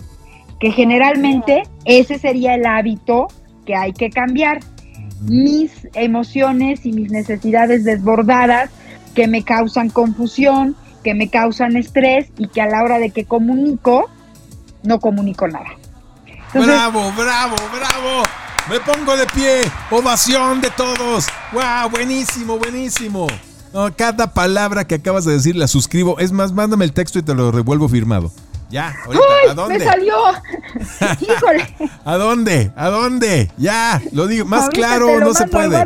Que 0.60 0.72
generalmente 0.72 1.63
ese 1.86 2.20
sería 2.20 2.56
el 2.56 2.65
hábito 2.65 3.28
que 3.67 3.75
hay 3.75 3.93
que 3.93 4.10
cambiar. 4.10 4.62
Mis 5.21 5.71
emociones 5.93 6.86
y 6.86 6.93
mis 6.93 7.12
necesidades 7.12 7.84
desbordadas 7.84 8.71
que 9.13 9.27
me 9.27 9.43
causan 9.43 9.89
confusión, 9.89 10.75
que 11.03 11.13
me 11.13 11.30
causan 11.30 11.75
estrés 11.75 12.27
y 12.38 12.47
que 12.47 12.62
a 12.62 12.67
la 12.67 12.84
hora 12.84 12.97
de 12.97 13.12
que 13.12 13.25
comunico, 13.25 14.10
no 14.84 14.99
comunico 14.99 15.47
nada. 15.47 15.69
bravo, 16.53 17.12
bravo, 17.13 17.56
bravo. 17.71 18.23
Me 18.69 18.80
pongo 18.80 19.15
de 19.15 19.25
pie. 19.27 19.62
Ovación 19.91 20.62
de 20.62 20.69
todos. 20.71 21.25
¡Wow! 21.51 21.89
Buenísimo, 21.89 22.58
buenísimo. 22.58 23.27
cada 23.95 24.34
palabra 24.34 24.86
que 24.86 24.95
acabas 24.95 25.25
de 25.25 25.34
decir 25.34 25.56
la 25.56 25.67
suscribo. 25.67 26.19
Es 26.19 26.32
más, 26.32 26.51
mándame 26.51 26.86
el 26.86 26.93
texto 26.93 27.19
y 27.19 27.23
te 27.23 27.34
lo 27.34 27.51
revuelvo 27.51 27.89
firmado. 27.89 28.32
Ya, 28.69 28.93
ahorita, 29.06 29.51
¿a 29.51 29.53
dónde? 29.53 29.80
¡Me 29.80 29.86
salió! 29.86 30.15
¡Híjole! 31.21 31.75
¿A 32.03 32.17
dónde? 32.17 32.71
¿A 32.75 32.89
dónde? 32.89 33.49
Ya, 33.58 34.01
lo 34.12 34.27
digo, 34.27 34.45
más 34.45 34.69
claro 34.69 35.19
no 35.19 35.34
se 35.34 35.47
puede. 35.47 35.77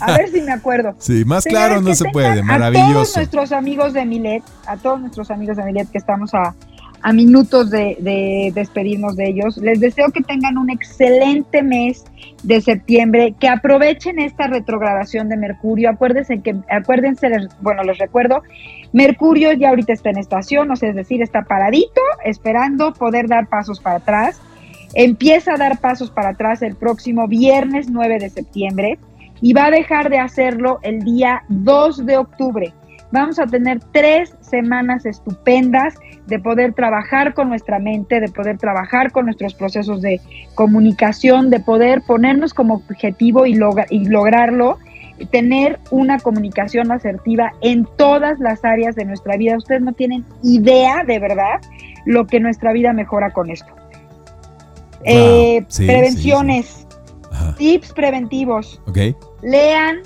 A 0.00 0.16
ver 0.16 0.30
si 0.30 0.40
me 0.42 0.52
acuerdo. 0.52 0.94
Sí, 1.00 1.24
más 1.24 1.44
claro 1.44 1.80
no 1.80 1.94
se 1.94 2.04
puede, 2.10 2.42
maravilloso. 2.42 2.88
A 2.88 2.92
todos 2.92 3.16
nuestros 3.16 3.52
amigos 3.52 3.92
de 3.92 4.04
Milet, 4.04 4.42
a 4.66 4.76
todos 4.76 5.00
nuestros 5.00 5.30
amigos 5.30 5.56
de 5.56 5.64
Milet 5.64 5.90
que 5.90 5.98
estamos 5.98 6.34
a, 6.34 6.54
a 7.02 7.12
minutos 7.12 7.70
de, 7.70 8.52
despedirnos 8.54 9.16
de 9.16 9.28
ellos. 9.28 9.56
Les 9.58 9.80
deseo 9.80 10.10
que 10.10 10.22
tengan 10.22 10.58
un 10.58 10.70
excelente 10.70 11.62
mes 11.62 12.04
de 12.42 12.60
septiembre, 12.60 13.34
que 13.38 13.48
aprovechen 13.48 14.18
esta 14.18 14.46
retrogradación 14.46 15.28
de 15.28 15.36
Mercurio. 15.36 15.90
Acuérdense 15.90 16.40
que, 16.40 16.56
acuérdense, 16.70 17.28
bueno, 17.60 17.82
les 17.82 17.98
recuerdo, 17.98 18.42
Mercurio 18.92 19.52
ya 19.52 19.70
ahorita 19.70 19.92
está 19.92 20.10
en 20.10 20.18
estación, 20.18 20.70
o 20.70 20.76
sea, 20.76 20.90
es 20.90 20.96
decir, 20.96 21.22
está 21.22 21.42
paradito, 21.42 22.00
esperando 22.24 22.92
poder 22.92 23.28
dar 23.28 23.48
pasos 23.48 23.80
para 23.80 23.96
atrás. 23.96 24.40
Empieza 24.94 25.54
a 25.54 25.56
dar 25.56 25.78
pasos 25.78 26.10
para 26.10 26.30
atrás 26.30 26.62
el 26.62 26.74
próximo 26.76 27.28
viernes 27.28 27.90
9 27.90 28.18
de 28.18 28.30
septiembre 28.30 28.98
y 29.40 29.52
va 29.52 29.66
a 29.66 29.70
dejar 29.70 30.08
de 30.08 30.18
hacerlo 30.18 30.78
el 30.82 31.02
día 31.02 31.42
2 31.48 32.06
de 32.06 32.16
octubre. 32.16 32.72
Vamos 33.12 33.38
a 33.38 33.46
tener 33.46 33.80
tres 33.92 34.34
semanas 34.40 35.06
estupendas 35.06 35.94
de 36.26 36.38
poder 36.38 36.72
trabajar 36.72 37.34
con 37.34 37.48
nuestra 37.48 37.78
mente, 37.78 38.20
de 38.20 38.28
poder 38.28 38.58
trabajar 38.58 39.12
con 39.12 39.26
nuestros 39.26 39.54
procesos 39.54 40.02
de 40.02 40.20
comunicación, 40.54 41.50
de 41.50 41.60
poder 41.60 42.02
ponernos 42.02 42.52
como 42.52 42.74
objetivo 42.74 43.46
y, 43.46 43.58
y 43.90 44.04
lograrlo, 44.06 44.78
tener 45.30 45.78
una 45.90 46.18
comunicación 46.18 46.92
asertiva 46.92 47.52
en 47.62 47.86
todas 47.96 48.38
las 48.38 48.64
áreas 48.64 48.94
de 48.96 49.04
nuestra 49.04 49.36
vida. 49.36 49.56
Ustedes 49.56 49.82
no 49.82 49.92
tienen 49.92 50.24
idea 50.42 51.04
de 51.04 51.18
verdad 51.18 51.60
lo 52.04 52.26
que 52.26 52.40
nuestra 52.40 52.72
vida 52.72 52.92
mejora 52.92 53.30
con 53.30 53.50
esto. 53.50 53.72
Eh, 55.04 55.64
prevenciones, 55.76 56.86
tips 57.56 57.92
preventivos. 57.92 58.80
Lean 59.42 59.98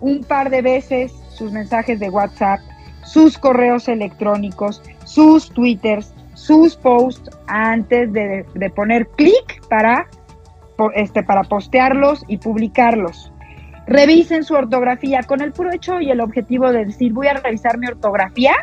un 0.00 0.24
par 0.24 0.50
de 0.50 0.62
veces 0.62 1.12
sus 1.30 1.52
mensajes 1.52 2.00
de 2.00 2.10
WhatsApp, 2.10 2.60
sus 3.08 3.38
correos 3.38 3.88
electrónicos, 3.88 4.82
sus 5.04 5.50
twitters, 5.50 6.12
sus 6.34 6.76
posts 6.76 7.30
antes 7.46 8.12
de, 8.12 8.72
poner 8.76 9.08
clic 9.16 9.66
para, 9.68 10.06
este, 10.94 11.22
para 11.22 11.42
postearlos 11.42 12.24
y 12.28 12.36
publicarlos. 12.36 13.32
Revisen 13.86 14.44
su 14.44 14.54
ortografía 14.54 15.22
con 15.22 15.40
el 15.40 15.52
puro 15.52 15.70
y 16.00 16.10
el 16.10 16.20
objetivo 16.20 16.70
de 16.70 16.84
decir 16.84 17.12
voy 17.14 17.28
a 17.28 17.34
revisar 17.34 17.78
mi 17.78 17.86
ortografía. 17.86 18.54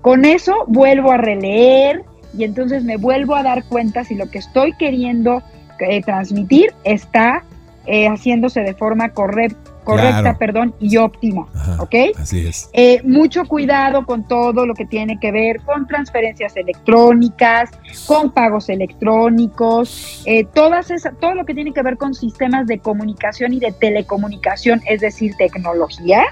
Con 0.00 0.24
eso 0.24 0.64
vuelvo 0.68 1.10
a 1.10 1.16
releer 1.16 2.04
y 2.36 2.44
entonces 2.44 2.84
me 2.84 2.96
vuelvo 2.96 3.34
a 3.34 3.42
dar 3.42 3.64
cuenta 3.64 4.04
si 4.04 4.14
lo 4.14 4.30
que 4.30 4.38
estoy 4.38 4.72
queriendo 4.76 5.42
eh, 5.80 6.00
transmitir 6.02 6.72
está 6.84 7.42
eh, 7.86 8.06
haciéndose 8.06 8.60
de 8.60 8.74
forma 8.74 9.08
correcta 9.08 9.71
correcta, 9.84 10.36
perdón, 10.38 10.74
y 10.80 10.96
óptima, 10.96 11.46
¿ok? 11.78 11.94
Así 12.18 12.46
es. 12.46 12.70
Eh, 12.72 13.00
mucho 13.04 13.44
cuidado 13.44 14.04
con 14.06 14.26
todo 14.26 14.66
lo 14.66 14.74
que 14.74 14.86
tiene 14.86 15.18
que 15.18 15.32
ver 15.32 15.60
con 15.60 15.86
transferencias 15.86 16.56
electrónicas, 16.56 17.70
con 18.06 18.30
pagos 18.30 18.68
electrónicos, 18.68 20.22
eh, 20.26 20.44
todas 20.44 20.90
esas, 20.90 21.14
todo 21.20 21.34
lo 21.34 21.44
que 21.44 21.54
tiene 21.54 21.72
que 21.72 21.82
ver 21.82 21.96
con 21.96 22.14
sistemas 22.14 22.66
de 22.66 22.78
comunicación 22.78 23.52
y 23.52 23.60
de 23.60 23.72
telecomunicación, 23.72 24.80
es 24.88 25.00
decir, 25.00 25.34
tecnología. 25.36 26.22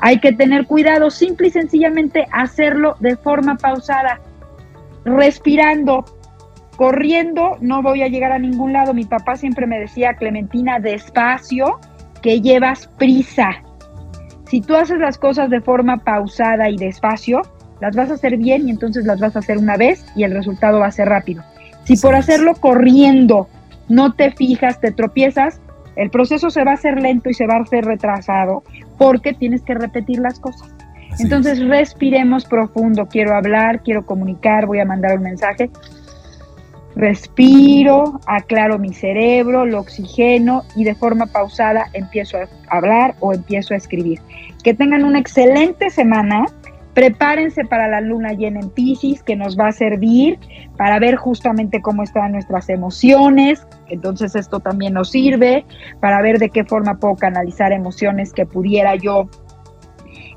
Hay 0.00 0.20
que 0.20 0.32
tener 0.32 0.66
cuidado, 0.66 1.10
simple 1.10 1.48
y 1.48 1.50
sencillamente 1.50 2.26
hacerlo 2.32 2.96
de 3.00 3.16
forma 3.16 3.56
pausada, 3.56 4.20
respirando, 5.04 6.04
corriendo, 6.76 7.56
no 7.60 7.82
voy 7.82 8.02
a 8.02 8.08
llegar 8.08 8.30
a 8.30 8.38
ningún 8.38 8.72
lado. 8.72 8.94
Mi 8.94 9.04
papá 9.04 9.36
siempre 9.36 9.66
me 9.66 9.80
decía, 9.80 10.14
Clementina, 10.14 10.78
despacio, 10.78 11.80
que 12.20 12.40
llevas 12.40 12.88
prisa. 12.98 13.62
Si 14.48 14.60
tú 14.60 14.74
haces 14.76 14.98
las 14.98 15.18
cosas 15.18 15.50
de 15.50 15.60
forma 15.60 15.98
pausada 15.98 16.70
y 16.70 16.76
despacio, 16.76 17.42
las 17.80 17.94
vas 17.94 18.10
a 18.10 18.14
hacer 18.14 18.36
bien 18.36 18.68
y 18.68 18.70
entonces 18.70 19.04
las 19.04 19.20
vas 19.20 19.36
a 19.36 19.40
hacer 19.40 19.58
una 19.58 19.76
vez 19.76 20.04
y 20.16 20.24
el 20.24 20.32
resultado 20.32 20.80
va 20.80 20.86
a 20.86 20.90
ser 20.90 21.08
rápido. 21.08 21.42
Si 21.84 21.96
por 21.96 22.14
hacerlo 22.14 22.54
corriendo 22.54 23.48
no 23.88 24.12
te 24.14 24.30
fijas, 24.32 24.80
te 24.80 24.92
tropiezas, 24.92 25.60
el 25.96 26.10
proceso 26.10 26.50
se 26.50 26.64
va 26.64 26.72
a 26.72 26.74
hacer 26.74 27.00
lento 27.00 27.30
y 27.30 27.34
se 27.34 27.46
va 27.46 27.56
a 27.56 27.62
hacer 27.62 27.84
retrasado 27.84 28.62
porque 28.98 29.32
tienes 29.32 29.62
que 29.62 29.74
repetir 29.74 30.18
las 30.20 30.38
cosas. 30.38 30.72
entonces 31.18 31.58
respiremos 31.66 32.44
profundo, 32.44 33.06
quiero 33.06 33.34
hablar, 33.34 33.82
quiero 33.82 34.04
comunicar, 34.04 34.66
voy 34.66 34.80
a 34.80 34.84
mandar 34.84 35.16
un 35.16 35.24
mensaje 35.24 35.70
respiro, 36.98 38.20
aclaro 38.26 38.76
mi 38.78 38.92
cerebro, 38.92 39.64
lo 39.64 39.80
oxigeno 39.80 40.64
y 40.74 40.82
de 40.82 40.96
forma 40.96 41.26
pausada 41.26 41.86
empiezo 41.92 42.38
a 42.38 42.76
hablar 42.76 43.14
o 43.20 43.32
empiezo 43.32 43.72
a 43.72 43.76
escribir. 43.76 44.20
Que 44.64 44.74
tengan 44.74 45.04
una 45.04 45.20
excelente 45.20 45.90
semana. 45.90 46.44
Prepárense 46.94 47.64
para 47.64 47.86
la 47.86 48.00
luna 48.00 48.32
llena 48.32 48.58
en 48.58 48.70
Pisces, 48.70 49.22
que 49.22 49.36
nos 49.36 49.56
va 49.56 49.68
a 49.68 49.72
servir 49.72 50.40
para 50.76 50.98
ver 50.98 51.14
justamente 51.14 51.80
cómo 51.80 52.02
están 52.02 52.32
nuestras 52.32 52.68
emociones. 52.68 53.64
Entonces 53.88 54.34
esto 54.34 54.58
también 54.58 54.94
nos 54.94 55.12
sirve 55.12 55.64
para 56.00 56.20
ver 56.20 56.40
de 56.40 56.50
qué 56.50 56.64
forma 56.64 56.98
puedo 56.98 57.14
canalizar 57.14 57.70
emociones 57.70 58.32
que 58.32 58.46
pudiera 58.46 58.96
yo 58.96 59.28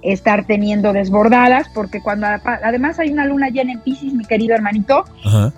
estar 0.02 0.46
teniendo 0.46 0.94
desbordadas, 0.94 1.70
porque 1.74 2.02
cuando 2.02 2.28
además 2.28 3.00
hay 3.00 3.12
una 3.12 3.26
luna 3.26 3.50
llena 3.50 3.74
en 3.74 3.82
Pisces, 3.82 4.14
mi 4.14 4.26
querido 4.26 4.56
hermanito, 4.56 5.06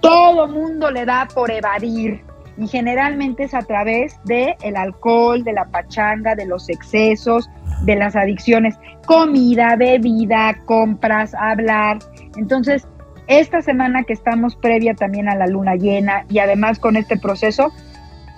todo 0.01 0.47
mundo 0.47 0.91
le 0.91 1.05
da 1.05 1.27
por 1.33 1.51
evadir. 1.51 2.21
Y 2.57 2.67
generalmente 2.67 3.45
es 3.45 3.53
a 3.55 3.61
través 3.61 4.19
de 4.25 4.55
el 4.61 4.75
alcohol, 4.75 5.43
de 5.43 5.53
la 5.53 5.65
pachanga, 5.65 6.35
de 6.35 6.45
los 6.45 6.69
excesos, 6.69 7.49
de 7.83 7.95
las 7.95 8.15
adicciones, 8.15 8.75
comida, 9.05 9.75
bebida, 9.75 10.55
compras, 10.65 11.33
hablar. 11.33 11.97
Entonces, 12.37 12.87
esta 13.27 13.61
semana 13.61 14.03
que 14.03 14.13
estamos 14.13 14.55
previa 14.55 14.93
también 14.93 15.29
a 15.29 15.35
la 15.35 15.47
luna 15.47 15.75
llena 15.75 16.25
y 16.29 16.39
además 16.39 16.77
con 16.77 16.95
este 16.95 17.17
proceso, 17.17 17.71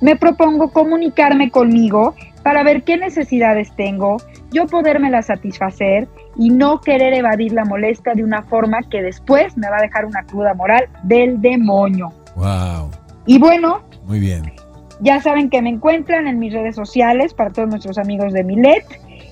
me 0.01 0.15
propongo 0.15 0.71
comunicarme 0.71 1.51
conmigo 1.51 2.15
para 2.43 2.63
ver 2.63 2.83
qué 2.83 2.97
necesidades 2.97 3.71
tengo, 3.75 4.17
yo 4.55 4.65
podérmela 4.67 5.21
satisfacer 5.21 6.07
y 6.37 6.49
no 6.49 6.79
querer 6.79 7.13
evadir 7.13 7.51
la 7.51 7.65
molestia 7.65 8.13
de 8.13 8.23
una 8.23 8.41
forma 8.43 8.79
que 8.89 9.01
después 9.01 9.57
me 9.57 9.69
va 9.69 9.79
a 9.79 9.81
dejar 9.81 10.05
una 10.05 10.23
cruda 10.23 10.53
moral 10.53 10.87
del 11.03 11.41
demonio. 11.41 12.13
Wow. 12.37 12.89
Y 13.25 13.37
bueno, 13.37 13.81
muy 14.05 14.21
bien. 14.21 14.53
Ya 15.01 15.19
saben 15.19 15.49
que 15.49 15.61
me 15.61 15.69
encuentran 15.69 16.25
en 16.25 16.39
mis 16.39 16.53
redes 16.53 16.75
sociales 16.75 17.33
para 17.33 17.49
todos 17.49 17.67
nuestros 17.67 17.97
amigos 17.97 18.31
de 18.31 18.45
Milet. 18.45 18.85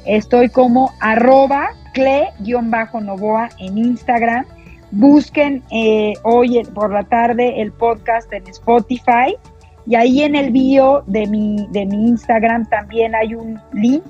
Estoy 0.06 0.50
como 0.50 0.92
arroba 1.00 1.70
cle-novoa 1.94 3.48
en 3.60 3.78
Instagram. 3.78 4.46
Busquen 4.92 5.64
eh, 5.72 6.14
hoy 6.24 6.62
por 6.76 6.92
la 6.92 7.04
tarde 7.04 7.62
el 7.62 7.72
podcast 7.72 8.32
en 8.34 8.46
Spotify 8.48 9.38
y 9.86 9.96
ahí 9.96 10.22
en 10.24 10.36
el 10.36 10.52
bio 10.52 11.04
de 11.08 11.28
mi, 11.28 11.66
de 11.72 11.86
mi 11.86 12.10
Instagram 12.10 12.68
también 12.70 13.16
hay 13.16 13.36
un 13.36 13.60
link 13.72 14.04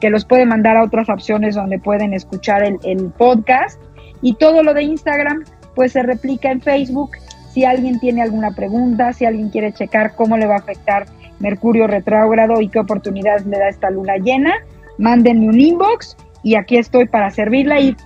que 0.00 0.10
los 0.10 0.24
puede 0.24 0.46
mandar 0.46 0.76
a 0.76 0.82
otras 0.82 1.08
opciones 1.08 1.54
donde 1.54 1.78
pueden 1.78 2.14
escuchar 2.14 2.62
el, 2.62 2.78
el 2.84 3.10
podcast. 3.10 3.80
Y 4.22 4.34
todo 4.34 4.62
lo 4.62 4.74
de 4.74 4.82
Instagram 4.82 5.44
pues 5.74 5.92
se 5.92 6.02
replica 6.02 6.50
en 6.50 6.60
Facebook. 6.60 7.10
Si 7.52 7.64
alguien 7.64 7.98
tiene 8.00 8.22
alguna 8.22 8.52
pregunta, 8.52 9.12
si 9.12 9.24
alguien 9.24 9.50
quiere 9.50 9.72
checar 9.72 10.14
cómo 10.14 10.36
le 10.36 10.46
va 10.46 10.54
a 10.54 10.58
afectar 10.58 11.06
Mercurio 11.40 11.86
retrógrado 11.86 12.60
y 12.60 12.68
qué 12.68 12.78
oportunidades 12.78 13.46
le 13.46 13.58
da 13.58 13.68
esta 13.68 13.90
luna 13.90 14.16
llena, 14.16 14.52
mándenme 14.98 15.48
un 15.48 15.58
inbox 15.58 16.16
y 16.42 16.54
aquí 16.54 16.76
estoy 16.76 17.06
para 17.06 17.30
servirla. 17.30 17.80
Y 17.80 17.96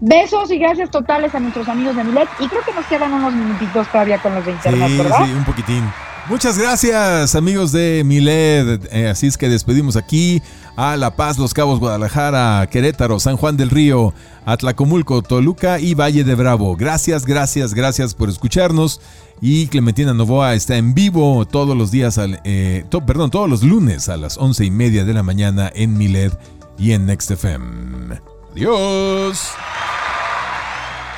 besos 0.00 0.50
y 0.50 0.58
gracias 0.58 0.90
totales 0.90 1.34
a 1.34 1.40
nuestros 1.40 1.68
amigos 1.68 1.96
de 1.96 2.04
Milet. 2.04 2.28
Y 2.40 2.48
creo 2.48 2.62
que 2.62 2.72
nos 2.74 2.84
quedan 2.86 3.12
unos 3.12 3.32
minutitos 3.32 3.88
todavía 3.88 4.18
con 4.18 4.34
los 4.34 4.44
de 4.44 4.52
internet, 4.52 4.90
¿verdad? 4.98 5.24
Sí, 5.24 5.32
un 5.32 5.44
poquitín. 5.44 5.84
Muchas 6.28 6.58
gracias 6.58 7.34
amigos 7.34 7.72
de 7.72 8.02
Miled. 8.04 8.86
Eh, 8.92 9.08
así 9.08 9.26
es 9.26 9.36
que 9.36 9.48
despedimos 9.48 9.96
aquí 9.96 10.42
a 10.76 10.96
La 10.96 11.16
Paz, 11.16 11.38
Los 11.38 11.54
Cabos, 11.54 11.80
Guadalajara, 11.80 12.66
Querétaro, 12.70 13.20
San 13.20 13.36
Juan 13.36 13.56
del 13.56 13.70
Río, 13.70 14.14
Atlacomulco, 14.44 15.22
Toluca 15.22 15.78
y 15.78 15.94
Valle 15.94 16.24
de 16.24 16.34
Bravo. 16.34 16.76
Gracias, 16.76 17.26
gracias, 17.26 17.74
gracias 17.74 18.14
por 18.14 18.28
escucharnos. 18.28 19.00
Y 19.40 19.66
Clementina 19.66 20.14
Novoa 20.14 20.54
está 20.54 20.76
en 20.76 20.94
vivo 20.94 21.46
todos 21.46 21.76
los 21.76 21.90
días, 21.90 22.16
al, 22.18 22.40
eh, 22.44 22.84
perdón, 23.06 23.30
todos 23.30 23.50
los 23.50 23.62
lunes 23.62 24.08
a 24.08 24.16
las 24.16 24.38
once 24.38 24.64
y 24.64 24.70
media 24.70 25.04
de 25.04 25.14
la 25.14 25.22
mañana 25.22 25.70
en 25.74 25.98
Miled 25.98 26.32
y 26.78 26.92
en 26.92 27.06
NextFM. 27.06 28.20
Adiós. 28.52 29.50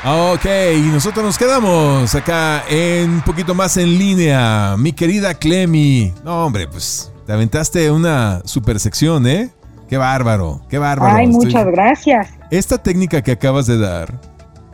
Ok, 0.07 0.45
y 0.77 0.83
nosotros 0.89 1.25
nos 1.25 1.39
quedamos 1.39 2.15
acá 2.15 2.65
en 2.69 3.11
un 3.11 3.23
poquito 3.23 3.55
más 3.55 3.77
en 3.79 3.99
línea. 3.99 4.77
Mi 4.79 4.93
querida 4.93 5.33
Clemi. 5.35 6.13
No, 6.23 6.45
hombre, 6.45 6.69
pues 6.69 7.11
te 7.27 7.33
aventaste 7.33 7.91
una 7.91 8.43
super 8.45 8.79
sección, 8.81 9.27
¿eh? 9.27 9.51
Qué 9.89 9.97
bárbaro, 9.97 10.63
qué 10.69 10.79
bárbaro. 10.79 11.17
Ay, 11.17 11.27
muchas 11.27 11.67
gracias. 11.67 12.29
Esta 12.51 12.79
técnica 12.79 13.23
que 13.23 13.33
acabas 13.33 13.67
de 13.67 13.79
dar 13.79 14.21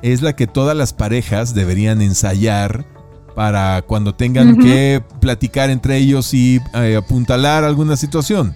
es 0.03 0.23
la 0.23 0.35
que 0.35 0.47
todas 0.47 0.77
las 0.77 0.93
parejas 0.93 1.55
deberían 1.55 2.01
ensayar 2.01 2.85
para 3.35 3.83
cuando 3.83 4.15
tengan 4.15 4.57
que 4.57 5.03
platicar 5.21 5.71
entre 5.71 5.97
ellos 5.97 6.35
y 6.35 6.61
eh, 6.75 6.97
apuntalar 6.97 7.65
alguna 7.65 7.97
situación. 7.97 8.55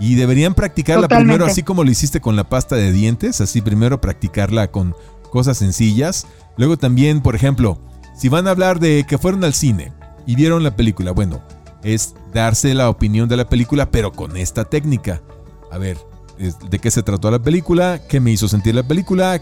Y 0.00 0.16
deberían 0.16 0.54
practicarla 0.54 1.08
primero 1.08 1.46
así 1.46 1.62
como 1.62 1.84
lo 1.84 1.90
hiciste 1.90 2.20
con 2.20 2.36
la 2.36 2.44
pasta 2.44 2.76
de 2.76 2.92
dientes, 2.92 3.40
así 3.40 3.60
primero 3.60 4.00
practicarla 4.00 4.70
con 4.70 4.94
cosas 5.30 5.58
sencillas. 5.58 6.26
Luego 6.56 6.76
también, 6.76 7.20
por 7.20 7.34
ejemplo, 7.36 7.78
si 8.16 8.28
van 8.28 8.46
a 8.46 8.50
hablar 8.50 8.80
de 8.80 9.04
que 9.08 9.18
fueron 9.18 9.44
al 9.44 9.54
cine 9.54 9.92
y 10.26 10.34
vieron 10.34 10.62
la 10.62 10.76
película, 10.76 11.12
bueno, 11.12 11.42
es 11.84 12.14
darse 12.32 12.74
la 12.74 12.88
opinión 12.88 13.28
de 13.28 13.36
la 13.36 13.48
película, 13.48 13.90
pero 13.90 14.12
con 14.12 14.36
esta 14.36 14.64
técnica. 14.64 15.22
A 15.70 15.78
ver, 15.78 15.98
¿de 16.38 16.78
qué 16.78 16.90
se 16.90 17.02
trató 17.02 17.30
la 17.30 17.38
película? 17.38 18.00
¿Qué 18.08 18.18
me 18.20 18.32
hizo 18.32 18.48
sentir 18.48 18.74
la 18.74 18.82
película? 18.82 19.40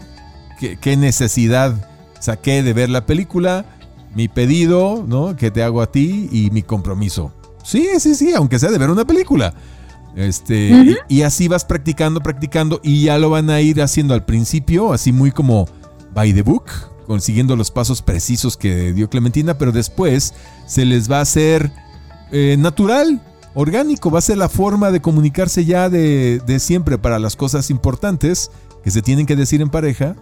¿Qué, 0.59 0.97
necesidad 0.97 1.89
saqué 2.19 2.61
de 2.61 2.73
ver 2.73 2.89
la 2.89 3.05
película? 3.05 3.65
Mi 4.13 4.27
pedido, 4.27 5.03
¿no? 5.07 5.35
Que 5.35 5.49
te 5.49 5.63
hago 5.63 5.81
a 5.81 5.91
ti 5.91 6.29
y 6.31 6.51
mi 6.51 6.61
compromiso. 6.61 7.31
Sí, 7.63 7.87
sí, 7.99 8.13
sí, 8.13 8.33
aunque 8.33 8.59
sea 8.59 8.71
de 8.71 8.77
ver 8.77 8.91
una 8.91 9.05
película. 9.05 9.53
Este, 10.15 10.95
y, 11.09 11.23
así 11.23 11.47
vas 11.47 11.65
practicando, 11.65 12.19
practicando 12.21 12.79
y 12.83 13.05
ya 13.05 13.17
lo 13.17 13.31
van 13.31 13.49
a 13.49 13.61
ir 13.61 13.81
haciendo 13.81 14.13
al 14.13 14.25
principio, 14.25 14.93
así 14.93 15.11
muy 15.11 15.31
como 15.31 15.67
by 16.13 16.33
the 16.33 16.43
book, 16.43 16.65
consiguiendo 17.07 17.55
los 17.55 17.71
pasos 17.71 18.03
precisos 18.03 18.55
que 18.55 18.93
dio 18.93 19.09
Clementina, 19.09 19.57
pero 19.57 19.71
después 19.71 20.35
se 20.67 20.85
les 20.85 21.09
va 21.09 21.17
a 21.17 21.21
hacer 21.21 21.71
eh, 22.35 22.57
natural, 22.57 23.21
orgánico, 23.53 24.09
va 24.09 24.17
a 24.17 24.21
ser 24.21 24.39
la 24.39 24.49
forma 24.49 24.89
de 24.89 25.01
comunicarse 25.01 25.65
ya 25.65 25.87
de, 25.87 26.41
siempre 26.57 26.97
para 26.97 27.19
las 27.19 27.35
cosas 27.35 27.69
importantes 27.69 28.49
que 28.83 28.89
se 28.89 29.03
tienen 29.03 29.27
que 29.27 29.35
decir 29.35 29.61
en 29.61 29.69
pareja, 29.69 30.15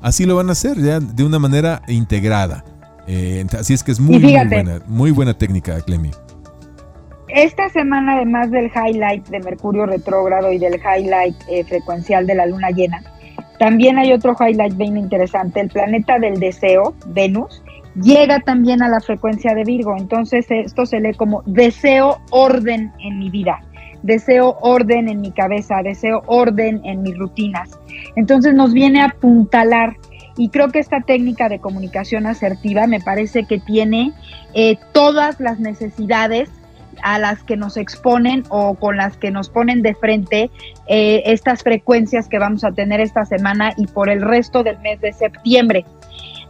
así 0.00 0.24
lo 0.24 0.36
van 0.36 0.48
a 0.48 0.52
hacer 0.52 0.78
ya 0.78 0.98
de 0.98 1.24
una 1.24 1.38
manera 1.38 1.82
integrada. 1.86 2.64
Eh, 3.06 3.44
así 3.58 3.74
es 3.74 3.84
que 3.84 3.92
es 3.92 4.00
muy, 4.00 4.18
muy 4.18 4.32
buena, 4.32 4.80
muy 4.86 5.10
buena 5.10 5.36
técnica, 5.36 5.78
Clemi. 5.82 6.10
Esta 7.28 7.68
semana, 7.68 8.16
además 8.16 8.50
del 8.50 8.70
highlight 8.74 9.28
de 9.28 9.40
Mercurio 9.40 9.84
retrógrado 9.84 10.50
y 10.50 10.58
del 10.58 10.80
highlight 10.80 11.36
eh, 11.48 11.64
frecuencial 11.64 12.26
de 12.26 12.34
la 12.34 12.46
luna 12.46 12.70
llena, 12.70 13.02
también 13.58 13.98
hay 13.98 14.12
otro 14.12 14.34
highlight 14.40 14.74
bien 14.78 14.96
interesante. 14.96 15.60
El 15.60 15.68
planeta 15.68 16.18
del 16.18 16.40
deseo, 16.40 16.94
Venus, 17.08 17.62
llega 18.02 18.40
también 18.40 18.82
a 18.82 18.88
la 18.88 19.00
frecuencia 19.00 19.54
de 19.54 19.64
Virgo. 19.64 19.96
Entonces 19.96 20.46
esto 20.48 20.86
se 20.86 21.00
lee 21.00 21.14
como 21.14 21.42
deseo 21.46 22.18
orden 22.30 22.92
en 23.00 23.18
mi 23.18 23.30
vida, 23.30 23.60
deseo 24.02 24.56
orden 24.60 25.08
en 25.08 25.20
mi 25.20 25.32
cabeza, 25.32 25.82
deseo 25.82 26.22
orden 26.26 26.80
en 26.84 27.02
mis 27.02 27.16
rutinas. 27.16 27.78
Entonces 28.16 28.54
nos 28.54 28.72
viene 28.72 29.00
a 29.00 29.06
apuntalar. 29.06 29.96
Y 30.36 30.50
creo 30.50 30.68
que 30.68 30.78
esta 30.78 31.00
técnica 31.00 31.48
de 31.48 31.58
comunicación 31.58 32.24
asertiva 32.26 32.86
me 32.86 33.00
parece 33.00 33.44
que 33.44 33.58
tiene 33.58 34.12
eh, 34.54 34.78
todas 34.92 35.40
las 35.40 35.58
necesidades 35.58 36.48
a 37.02 37.18
las 37.18 37.42
que 37.42 37.56
nos 37.56 37.76
exponen 37.76 38.44
o 38.48 38.74
con 38.74 38.96
las 38.96 39.16
que 39.16 39.30
nos 39.30 39.48
ponen 39.48 39.82
de 39.82 39.94
frente 39.94 40.50
eh, 40.86 41.22
estas 41.26 41.62
frecuencias 41.62 42.28
que 42.28 42.38
vamos 42.38 42.64
a 42.64 42.72
tener 42.72 43.00
esta 43.00 43.24
semana 43.24 43.72
y 43.76 43.86
por 43.86 44.08
el 44.08 44.22
resto 44.22 44.62
del 44.62 44.78
mes 44.80 45.00
de 45.00 45.12
septiembre. 45.12 45.84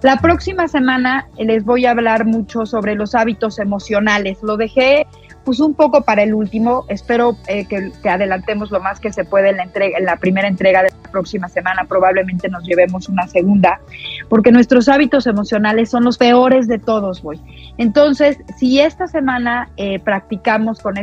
La 0.02 0.16
próxima 0.18 0.68
semana 0.68 1.26
les 1.38 1.64
voy 1.64 1.84
a 1.86 1.90
hablar 1.90 2.24
mucho 2.24 2.66
sobre 2.66 2.94
los 2.94 3.16
hábitos 3.16 3.58
emocionales. 3.58 4.38
Lo 4.42 4.56
dejé 4.56 5.08
pues 5.44 5.58
un 5.60 5.74
poco 5.74 6.02
para 6.02 6.22
el 6.22 6.34
último. 6.34 6.84
Espero 6.88 7.36
eh, 7.48 7.66
que, 7.66 7.90
adelantemos 8.08 8.70
lo 8.70 8.80
más 8.80 9.00
que 9.00 9.12
se 9.12 9.24
puede 9.24 9.50
en 9.50 9.56
la, 9.56 9.64
entrega, 9.64 9.98
en 9.98 10.04
la 10.04 10.16
primera 10.16 10.46
entrega 10.46 10.82
de 10.82 10.90
la 10.90 11.10
próxima 11.10 11.48
semana. 11.48 11.84
Probablemente 11.84 12.48
nos 12.48 12.64
llevemos 12.64 13.08
una 13.08 13.26
segunda, 13.26 13.80
porque 14.28 14.52
nuestros 14.52 14.88
hábitos 14.88 15.26
emocionales 15.26 15.90
son 15.90 16.04
los 16.04 16.16
peores 16.16 16.68
de 16.68 16.78
todos, 16.78 17.22
voy. 17.22 17.40
Entonces, 17.76 18.38
si 18.56 18.78
esta 18.80 19.06
semana 19.08 19.70
eh, 19.78 19.98
practicamos 19.98 20.80
con 20.80 20.96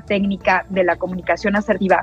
técnica 0.00 0.66
de 0.68 0.84
la 0.84 0.96
comunicación 0.96 1.56
asertiva, 1.56 2.02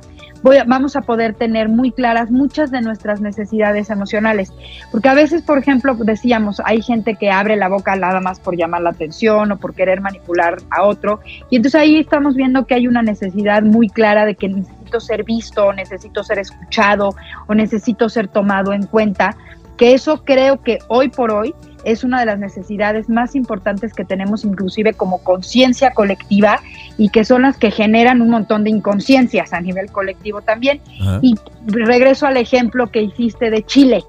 vamos 0.68 0.96
a 0.96 1.02
poder 1.02 1.34
tener 1.34 1.70
muy 1.70 1.92
claras 1.92 2.32
muchas 2.32 2.72
de 2.72 2.82
nuestras 2.82 3.22
necesidades 3.22 3.90
emocionales. 3.90 4.54
Porque 4.92 5.10
a 5.10 5.14
veces, 5.14 5.42
por 5.42 5.58
ejemplo, 5.58 5.96
decíamos, 5.96 6.62
hay 6.66 6.82
gente 6.82 7.16
que 7.16 7.32
abre 7.32 7.56
la 7.56 7.70
boca 7.70 7.96
nada 7.96 8.20
más 8.20 8.40
por 8.40 8.56
llamar 8.56 8.82
la 8.82 8.92
atención 8.92 9.52
o 9.52 9.58
por 9.58 9.74
querer 9.74 10.02
manipular 10.02 10.58
a 10.70 10.84
otro. 10.84 11.20
Y 11.50 11.58
entonces 11.58 11.80
ahí 11.80 12.00
estamos 12.00 12.36
viendo 12.36 12.66
que 12.66 12.76
hay 12.76 12.88
una 12.88 13.02
necesidad 13.02 13.62
muy 13.64 13.90
clara 13.90 14.26
de 14.26 14.36
que 14.36 14.50
necesito 14.50 15.00
ser 15.00 15.24
visto, 15.24 15.66
o 15.66 15.74
necesito 15.74 16.24
ser 16.24 16.40
escuchado 16.40 17.16
o 17.48 17.54
necesito 17.54 18.10
ser 18.10 18.28
tomado 18.28 18.74
en 18.74 18.86
cuenta. 18.86 19.36
Que 19.78 19.94
eso 19.94 20.24
creo 20.24 20.62
que 20.62 20.80
hoy 20.88 21.10
por 21.10 21.32
hoy 21.32 21.56
es 21.84 22.04
una 22.04 22.20
de 22.20 22.26
las 22.26 22.40
necesidades 22.40 23.10
más 23.10 23.36
importantes 23.36 23.94
que 23.94 24.06
tenemos 24.06 24.44
inclusive 24.46 24.94
como 24.94 25.24
conciencia 25.24 25.92
colectiva 25.92 26.60
y 26.98 27.10
que 27.10 27.26
son 27.26 27.44
las 27.44 27.58
que 27.58 27.72
generan 27.72 28.22
un 28.22 28.30
montón 28.30 28.64
de 28.64 28.70
inconsciencias 28.70 29.54
a 29.54 29.62
nivel 29.62 29.92
colectivo 29.92 30.42
también. 30.42 30.82
Y 31.22 31.36
regreso 31.66 32.28
al 32.28 32.38
ejemplo 32.38 32.92
que 32.92 33.02
hiciste 33.02 33.50
de 33.50 33.64
Chile. 33.64 34.04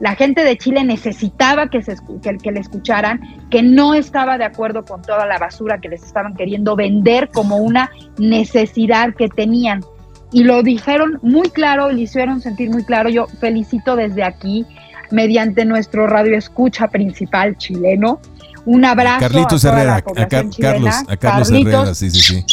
La 0.00 0.16
gente 0.16 0.42
de 0.42 0.58
Chile 0.58 0.82
necesitaba 0.84 1.68
que, 1.68 1.82
se, 1.82 1.94
que, 2.22 2.36
que 2.36 2.50
le 2.50 2.60
escucharan, 2.60 3.20
que 3.50 3.62
no 3.62 3.94
estaba 3.94 4.36
de 4.36 4.44
acuerdo 4.44 4.84
con 4.84 5.00
toda 5.00 5.26
la 5.26 5.38
basura 5.38 5.78
que 5.80 5.88
les 5.88 6.02
estaban 6.02 6.34
queriendo 6.34 6.74
vender 6.74 7.28
como 7.28 7.58
una 7.58 7.90
necesidad 8.18 9.14
que 9.14 9.28
tenían. 9.28 9.84
Y 10.32 10.44
lo 10.44 10.62
dijeron 10.62 11.20
muy 11.22 11.50
claro, 11.50 11.90
y 11.90 11.94
lo 11.94 12.00
hicieron 12.00 12.40
sentir 12.40 12.70
muy 12.70 12.84
claro. 12.84 13.10
Yo 13.10 13.26
felicito 13.26 13.94
desde 13.94 14.24
aquí 14.24 14.66
mediante 15.12 15.64
nuestro 15.64 16.06
radio 16.06 16.36
escucha 16.36 16.88
principal 16.88 17.56
chileno. 17.56 18.20
Un 18.64 18.84
abrazo 18.84 19.20
Carlitos 19.20 19.64
a 19.64 19.68
Herrera, 19.68 19.96
a, 19.96 20.02
Carlos, 20.28 20.94
a 21.08 21.16
Carlos 21.16 21.50
Herrera, 21.50 21.94
sí, 21.94 22.10
sí, 22.10 22.20
sí. 22.20 22.44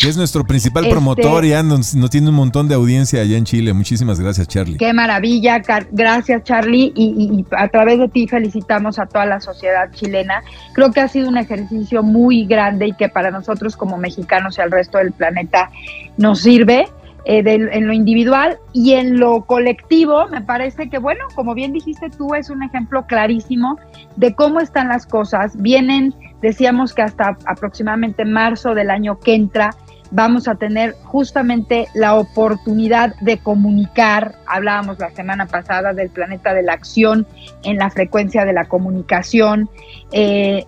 Que 0.00 0.08
es 0.08 0.16
nuestro 0.16 0.44
principal 0.44 0.84
este, 0.84 0.94
promotor 0.94 1.44
y 1.44 1.48
ya 1.48 1.62
nos, 1.64 1.96
tiene 2.10 2.28
un 2.28 2.36
montón 2.36 2.68
de 2.68 2.74
audiencia 2.76 3.20
allá 3.20 3.36
en 3.36 3.44
Chile. 3.44 3.72
Muchísimas 3.72 4.20
gracias, 4.20 4.46
Charlie. 4.46 4.76
Qué 4.76 4.92
maravilla, 4.92 5.60
gracias, 5.90 6.44
Charlie. 6.44 6.92
Y, 6.94 7.04
y, 7.04 7.44
a 7.56 7.66
través 7.66 7.98
de 7.98 8.08
ti 8.08 8.28
felicitamos 8.28 9.00
a 9.00 9.06
toda 9.06 9.26
la 9.26 9.40
sociedad 9.40 9.90
chilena. 9.92 10.44
Creo 10.72 10.92
que 10.92 11.00
ha 11.00 11.08
sido 11.08 11.28
un 11.28 11.36
ejercicio 11.36 12.04
muy 12.04 12.46
grande 12.46 12.86
y 12.86 12.92
que 12.92 13.08
para 13.08 13.32
nosotros 13.32 13.76
como 13.76 13.98
mexicanos 13.98 14.58
y 14.58 14.60
al 14.60 14.70
resto 14.70 14.98
del 14.98 15.10
planeta 15.10 15.70
nos 16.16 16.42
sirve. 16.42 16.86
Eh, 17.30 17.42
en 17.44 17.86
lo 17.86 17.92
individual 17.92 18.58
y 18.72 18.94
en 18.94 19.20
lo 19.20 19.44
colectivo, 19.44 20.26
me 20.28 20.40
parece 20.40 20.88
que, 20.88 20.96
bueno, 20.96 21.26
como 21.34 21.54
bien 21.54 21.74
dijiste 21.74 22.08
tú, 22.08 22.34
es 22.34 22.48
un 22.48 22.62
ejemplo 22.62 23.04
clarísimo 23.04 23.78
de 24.16 24.34
cómo 24.34 24.60
están 24.60 24.88
las 24.88 25.04
cosas. 25.04 25.54
Vienen, 25.60 26.14
decíamos 26.40 26.94
que 26.94 27.02
hasta 27.02 27.36
aproximadamente 27.44 28.24
marzo 28.24 28.74
del 28.74 28.88
año 28.88 29.18
que 29.18 29.34
entra, 29.34 29.76
vamos 30.10 30.48
a 30.48 30.54
tener 30.54 30.94
justamente 31.04 31.88
la 31.92 32.14
oportunidad 32.14 33.14
de 33.20 33.36
comunicar, 33.36 34.36
hablábamos 34.46 34.98
la 34.98 35.10
semana 35.10 35.44
pasada 35.44 35.92
del 35.92 36.08
planeta 36.08 36.54
de 36.54 36.62
la 36.62 36.72
acción 36.72 37.26
en 37.62 37.76
la 37.76 37.90
frecuencia 37.90 38.46
de 38.46 38.54
la 38.54 38.64
comunicación, 38.64 39.68
eh, 40.12 40.64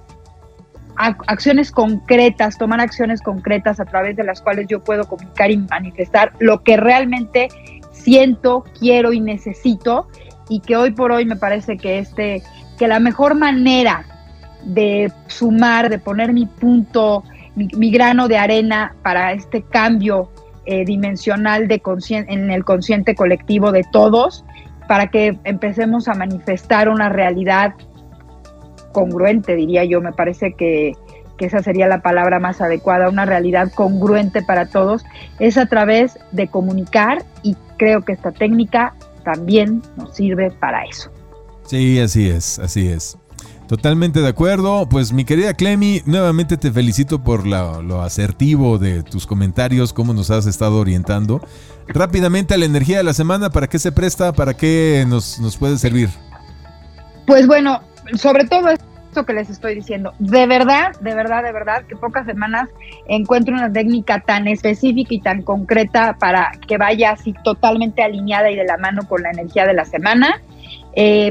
acciones 0.97 1.71
concretas, 1.73 2.59
tomar 2.59 2.81
acciones 2.81 3.23
concretas 3.23 3.81
a 3.81 3.85
través 3.85 4.17
de 4.17 4.25
las 4.25 4.41
cuales 4.41 4.67
yo 4.69 4.81
puedo 4.81 5.05
comunicar 5.05 5.51
y 5.51 5.57
manifestar 5.59 6.33
lo 6.39 6.63
que 6.63 6.77
realmente 6.77 7.49
siento, 7.93 8.65
quiero 8.79 9.13
y 9.13 9.21
necesito 9.21 10.09
y 10.49 10.61
que 10.61 10.77
hoy 10.77 10.91
por 10.91 11.13
hoy 11.13 11.25
me 11.25 11.37
parece 11.37 11.77
que 11.77 11.99
este 11.99 12.43
que 12.79 12.89
la 12.89 12.99
mejor 12.99 13.35
manera 13.35 14.05
de 14.65 15.13
sumar, 15.27 15.91
de 15.91 15.99
poner 15.99 16.33
mi 16.33 16.47
punto, 16.47 17.25
mi, 17.55 17.91
grano 17.91 18.27
de 18.27 18.39
arena 18.39 18.95
para 19.03 19.33
este 19.33 19.63
cambio 19.63 20.31
eh, 20.65 20.85
dimensional 20.85 21.69
de 21.69 21.83
en 22.09 22.51
el 22.51 22.65
consciente 22.65 23.15
colectivo 23.15 23.71
de 23.71 23.85
todos, 23.93 24.45
para 24.89 25.09
que 25.09 25.39
empecemos 25.45 26.09
a 26.09 26.15
manifestar 26.15 26.89
una 26.89 27.09
realidad 27.09 27.75
congruente, 28.93 29.57
diría 29.57 29.85
yo. 29.85 30.01
Me 30.01 30.13
parece 30.13 30.55
que, 30.55 30.97
esa 31.39 31.63
sería 31.63 31.89
la 31.89 32.03
palabra 32.03 32.39
más 32.39 32.61
adecuada, 32.61 33.09
una 33.09 33.25
realidad 33.25 33.73
congruente 33.75 34.43
para 34.43 34.67
todos, 34.67 35.07
es 35.39 35.57
a 35.57 35.65
través 35.65 36.19
de 36.33 36.49
comunicar 36.49 37.25
y 37.43 37.57
creo 37.79 38.03
que 38.03 38.13
esta 38.13 38.31
técnica 38.31 38.95
también 39.25 39.81
nos 39.97 40.15
sirve 40.15 40.51
para 40.51 40.85
eso. 40.85 41.11
Sí, 41.65 41.99
así 41.99 42.29
es, 42.29 42.59
así 42.59 42.89
es. 42.89 43.17
Totalmente 43.71 44.21
de 44.21 44.27
acuerdo. 44.27 44.89
Pues 44.89 45.13
mi 45.13 45.25
querida 45.25 45.55
Clemi, 45.55 46.03
nuevamente 46.05 46.57
te 46.57 46.73
felicito 46.73 47.23
por 47.23 47.47
lo 47.47 48.03
asertivo 48.03 48.79
de 48.79 49.05
tus 49.05 49.29
comentarios, 49.29 49.93
cómo 49.93 50.13
nos 50.13 50.33
has 50.33 50.47
estado 50.47 50.81
orientando. 50.81 51.41
Rápidamente 51.87 52.53
a 52.53 52.59
la 52.59 52.65
energía 52.65 52.97
de 52.97 53.05
la 53.05 53.15
semana, 53.15 53.51
¿para 53.51 53.69
qué 53.69 53.79
se 53.79 53.93
presta? 53.93 54.33
¿Para 54.33 54.55
qué 54.55 55.07
nos, 55.09 55.39
nos 55.39 55.57
puede 55.57 55.79
servir? 55.79 56.09
Pues 57.29 57.47
bueno, 57.47 57.81
sobre 58.17 58.45
todo 58.45 58.71
esto 58.71 59.27
que 59.27 59.33
les 59.33 59.51
estoy 59.51 59.75
diciendo. 59.75 60.13
De 60.19 60.47
verdad, 60.47 60.93
de 61.01 61.15
verdad, 61.15 61.43
de 61.43 61.53
verdad, 61.53 61.85
que 61.87 61.97
pocas 61.97 62.27
semanas 62.27 62.69
encuentro 63.09 63.55
una 63.55 63.73
técnica 63.73 64.21
tan 64.21 64.47
específica 64.47 65.15
y 65.15 65.21
tan 65.21 65.43
concreta 65.43 66.17
para 66.19 66.53
que 66.67 66.79
vaya 66.79 67.13
así 67.13 67.35
totalmente 67.45 68.03
alineada 68.03 68.51
y 68.51 68.57
de 68.57 68.65
la 68.65 68.77
mano 68.77 69.03
con 69.09 69.23
la 69.23 69.31
energía 69.31 69.67
de 69.67 69.75
la 69.75 69.85
semana. 69.85 70.41
Eh, 70.95 71.31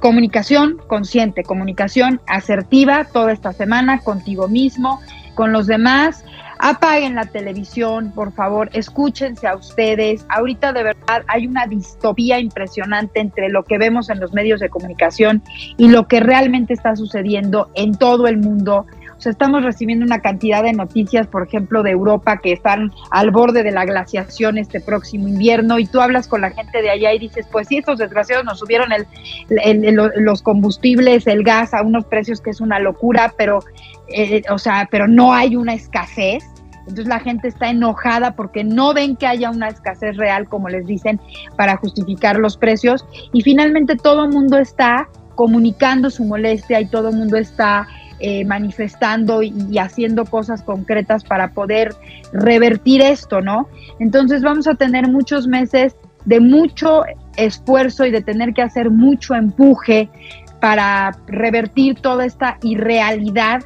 comunicación 0.00 0.78
consciente, 0.88 1.44
comunicación 1.44 2.20
asertiva 2.26 3.04
toda 3.04 3.32
esta 3.32 3.52
semana 3.52 4.00
contigo 4.00 4.48
mismo, 4.48 5.00
con 5.34 5.52
los 5.52 5.66
demás 5.66 6.24
Apaguen 6.64 7.16
la 7.16 7.24
televisión, 7.24 8.12
por 8.14 8.32
favor, 8.32 8.70
escúchense 8.72 9.48
a 9.48 9.56
ustedes. 9.56 10.24
Ahorita 10.28 10.72
de 10.72 10.84
verdad 10.84 11.24
hay 11.26 11.48
una 11.48 11.66
distopía 11.66 12.38
impresionante 12.38 13.18
entre 13.18 13.48
lo 13.48 13.64
que 13.64 13.78
vemos 13.78 14.08
en 14.10 14.20
los 14.20 14.32
medios 14.32 14.60
de 14.60 14.68
comunicación 14.68 15.42
y 15.76 15.88
lo 15.88 16.06
que 16.06 16.20
realmente 16.20 16.72
está 16.72 16.94
sucediendo 16.94 17.68
en 17.74 17.96
todo 17.96 18.28
el 18.28 18.38
mundo. 18.38 18.86
O 19.18 19.20
sea, 19.22 19.32
estamos 19.32 19.64
recibiendo 19.64 20.04
una 20.04 20.20
cantidad 20.20 20.62
de 20.62 20.72
noticias, 20.72 21.26
por 21.26 21.46
ejemplo, 21.46 21.82
de 21.82 21.90
Europa 21.90 22.38
que 22.38 22.52
están 22.52 22.92
al 23.10 23.32
borde 23.32 23.64
de 23.64 23.72
la 23.72 23.84
glaciación 23.84 24.58
este 24.58 24.80
próximo 24.80 25.26
invierno 25.26 25.80
y 25.80 25.86
tú 25.86 26.00
hablas 26.00 26.28
con 26.28 26.40
la 26.40 26.50
gente 26.50 26.80
de 26.80 26.90
allá 26.90 27.12
y 27.12 27.18
dices, 27.18 27.46
pues 27.50 27.66
sí, 27.68 27.78
estos 27.78 27.98
desgraciados 27.98 28.44
nos 28.44 28.60
subieron 28.60 28.90
el, 28.92 29.96
los 30.16 30.42
combustibles, 30.42 31.26
el 31.26 31.42
gas 31.42 31.74
a 31.74 31.82
unos 31.82 32.04
precios 32.04 32.40
que 32.40 32.50
es 32.50 32.60
una 32.60 32.78
locura, 32.78 33.32
pero, 33.36 33.60
eh, 34.08 34.42
o 34.50 34.58
sea, 34.58 34.88
pero 34.90 35.08
no 35.08 35.32
hay 35.32 35.54
una 35.56 35.74
escasez. 35.74 36.44
Entonces 36.82 37.06
la 37.06 37.20
gente 37.20 37.48
está 37.48 37.70
enojada 37.70 38.34
porque 38.34 38.64
no 38.64 38.92
ven 38.94 39.16
que 39.16 39.26
haya 39.26 39.50
una 39.50 39.68
escasez 39.68 40.16
real, 40.16 40.48
como 40.48 40.68
les 40.68 40.86
dicen, 40.86 41.20
para 41.56 41.76
justificar 41.76 42.38
los 42.38 42.56
precios. 42.56 43.04
Y 43.32 43.42
finalmente 43.42 43.96
todo 43.96 44.24
el 44.24 44.30
mundo 44.30 44.58
está 44.58 45.08
comunicando 45.34 46.10
su 46.10 46.24
molestia 46.24 46.80
y 46.80 46.86
todo 46.86 47.08
el 47.08 47.16
mundo 47.16 47.36
está 47.36 47.86
eh, 48.24 48.44
manifestando 48.44 49.42
y, 49.42 49.78
haciendo 49.78 50.24
cosas 50.24 50.62
concretas 50.62 51.24
para 51.24 51.48
poder 51.54 51.94
revertir 52.32 53.02
esto, 53.02 53.40
¿no? 53.40 53.68
Entonces 53.98 54.42
vamos 54.42 54.68
a 54.68 54.74
tener 54.74 55.08
muchos 55.08 55.48
meses 55.48 55.96
de 56.24 56.38
mucho 56.38 57.02
esfuerzo 57.36 58.06
y 58.06 58.12
de 58.12 58.22
tener 58.22 58.52
que 58.52 58.62
hacer 58.62 58.90
mucho 58.90 59.34
empuje 59.34 60.08
para 60.60 61.10
revertir 61.26 61.98
toda 62.00 62.24
esta 62.24 62.58
irrealidad 62.62 63.62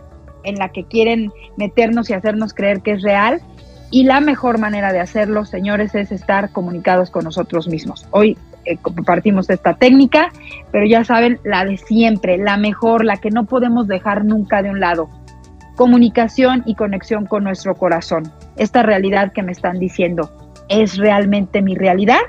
en 0.46 0.56
la 0.56 0.70
que 0.70 0.84
quieren 0.84 1.32
meternos 1.58 2.08
y 2.08 2.14
hacernos 2.14 2.54
creer 2.54 2.80
que 2.80 2.92
es 2.92 3.02
real. 3.02 3.42
Y 3.90 4.04
la 4.04 4.20
mejor 4.20 4.58
manera 4.58 4.92
de 4.92 5.00
hacerlo, 5.00 5.44
señores, 5.44 5.94
es 5.94 6.10
estar 6.10 6.50
comunicados 6.50 7.10
con 7.10 7.24
nosotros 7.24 7.68
mismos. 7.68 8.06
Hoy 8.10 8.36
eh, 8.64 8.78
compartimos 8.78 9.48
esta 9.48 9.74
técnica, 9.74 10.32
pero 10.72 10.86
ya 10.86 11.04
saben, 11.04 11.38
la 11.44 11.64
de 11.64 11.76
siempre, 11.76 12.36
la 12.38 12.56
mejor, 12.56 13.04
la 13.04 13.18
que 13.18 13.30
no 13.30 13.44
podemos 13.44 13.86
dejar 13.86 14.24
nunca 14.24 14.62
de 14.62 14.70
un 14.70 14.80
lado. 14.80 15.08
Comunicación 15.76 16.62
y 16.66 16.74
conexión 16.74 17.26
con 17.26 17.44
nuestro 17.44 17.76
corazón. 17.76 18.32
Esta 18.56 18.82
realidad 18.82 19.32
que 19.32 19.42
me 19.42 19.52
están 19.52 19.78
diciendo, 19.78 20.30
¿es 20.68 20.96
realmente 20.96 21.62
mi 21.62 21.74
realidad? 21.76 22.20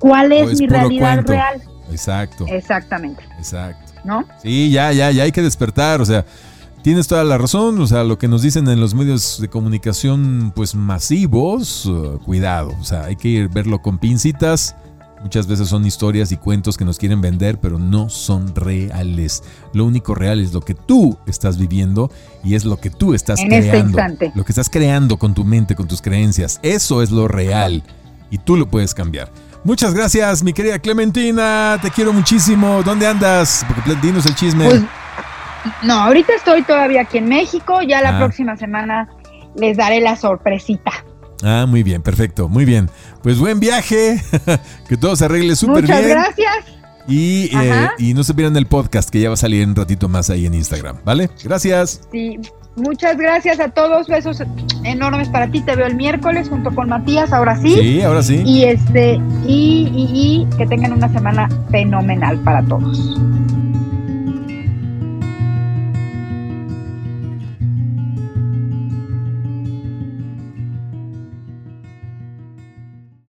¿Cuál 0.00 0.32
es, 0.32 0.58
mi 0.60 0.66
realidad 0.66 1.24
real? 1.26 1.62
Exacto. 1.90 2.46
Exactamente. 2.48 3.22
Exacto. 3.38 3.92
¿No? 4.04 4.24
Sí, 4.42 4.70
ya, 4.70 4.92
ya, 4.92 5.10
ya 5.12 5.22
hay 5.22 5.32
que 5.32 5.42
despertar. 5.42 6.00
O 6.00 6.04
sea, 6.04 6.24
Tienes 6.84 7.08
toda 7.08 7.24
la 7.24 7.38
razón, 7.38 7.80
o 7.80 7.86
sea, 7.86 8.04
lo 8.04 8.18
que 8.18 8.28
nos 8.28 8.42
dicen 8.42 8.68
en 8.68 8.78
los 8.78 8.92
medios 8.94 9.38
de 9.40 9.48
comunicación 9.48 10.52
pues 10.54 10.74
masivos, 10.74 11.86
uh, 11.86 12.18
cuidado, 12.22 12.74
o 12.78 12.84
sea, 12.84 13.04
hay 13.04 13.16
que 13.16 13.48
verlo 13.50 13.80
con 13.80 13.96
pincitas. 13.96 14.76
Muchas 15.22 15.46
veces 15.46 15.66
son 15.68 15.86
historias 15.86 16.30
y 16.30 16.36
cuentos 16.36 16.76
que 16.76 16.84
nos 16.84 16.98
quieren 16.98 17.22
vender, 17.22 17.58
pero 17.58 17.78
no 17.78 18.10
son 18.10 18.54
reales. 18.54 19.42
Lo 19.72 19.86
único 19.86 20.14
real 20.14 20.40
es 20.40 20.52
lo 20.52 20.60
que 20.60 20.74
tú 20.74 21.16
estás 21.26 21.56
viviendo 21.56 22.10
y 22.44 22.54
es 22.54 22.66
lo 22.66 22.76
que 22.78 22.90
tú 22.90 23.14
estás 23.14 23.40
en 23.40 23.50
este 23.54 23.70
creando. 23.70 23.98
Este 23.98 24.02
instante. 24.02 24.32
Lo 24.34 24.44
que 24.44 24.52
estás 24.52 24.68
creando 24.68 25.16
con 25.16 25.32
tu 25.32 25.42
mente, 25.42 25.74
con 25.74 25.88
tus 25.88 26.02
creencias. 26.02 26.60
Eso 26.62 27.00
es 27.00 27.10
lo 27.10 27.28
real 27.28 27.82
y 28.30 28.36
tú 28.36 28.58
lo 28.58 28.68
puedes 28.68 28.92
cambiar. 28.92 29.32
Muchas 29.64 29.94
gracias, 29.94 30.42
mi 30.42 30.52
querida 30.52 30.78
Clementina. 30.78 31.78
Te 31.80 31.90
quiero 31.90 32.12
muchísimo. 32.12 32.82
¿Dónde 32.84 33.06
andas? 33.06 33.64
Porque 33.66 33.98
dinos 34.06 34.26
el 34.26 34.34
chisme. 34.34 34.66
Pues, 34.66 34.82
no, 35.82 35.94
ahorita 35.94 36.34
estoy 36.34 36.62
todavía 36.62 37.02
aquí 37.02 37.18
en 37.18 37.28
México, 37.28 37.80
ya 37.82 38.00
la 38.00 38.16
ah. 38.16 38.18
próxima 38.18 38.56
semana 38.56 39.08
les 39.56 39.76
daré 39.76 40.00
la 40.00 40.16
sorpresita. 40.16 40.92
Ah, 41.42 41.66
muy 41.68 41.82
bien, 41.82 42.02
perfecto, 42.02 42.48
muy 42.48 42.64
bien. 42.64 42.88
Pues 43.22 43.38
buen 43.38 43.60
viaje, 43.60 44.22
que 44.88 44.96
todo 44.96 45.16
se 45.16 45.26
arregle 45.26 45.56
súper 45.56 45.84
bien. 45.84 45.96
Muchas 45.96 46.08
gracias. 46.08 46.74
Y, 47.06 47.50
eh, 47.54 47.88
y, 47.98 48.14
no 48.14 48.24
se 48.24 48.32
pierdan 48.32 48.56
el 48.56 48.66
podcast 48.66 49.10
que 49.10 49.20
ya 49.20 49.28
va 49.28 49.34
a 49.34 49.36
salir 49.36 49.66
un 49.66 49.76
ratito 49.76 50.08
más 50.08 50.30
ahí 50.30 50.46
en 50.46 50.54
Instagram, 50.54 50.96
¿vale? 51.04 51.28
Gracias. 51.42 52.00
Sí, 52.10 52.40
muchas 52.76 53.18
gracias 53.18 53.60
a 53.60 53.68
todos, 53.68 54.08
besos 54.08 54.42
enormes 54.84 55.28
para 55.28 55.50
ti. 55.50 55.60
Te 55.60 55.76
veo 55.76 55.86
el 55.86 55.96
miércoles 55.96 56.48
junto 56.48 56.74
con 56.74 56.88
Matías, 56.88 57.30
ahora 57.34 57.56
sí. 57.60 57.74
Sí, 57.74 58.02
ahora 58.02 58.22
sí. 58.22 58.42
Y 58.46 58.64
este, 58.64 59.20
y, 59.46 59.90
y, 59.94 60.08
y 60.14 60.56
que 60.56 60.66
tengan 60.66 60.94
una 60.94 61.12
semana 61.12 61.46
fenomenal 61.70 62.38
para 62.38 62.62
todos. 62.62 63.20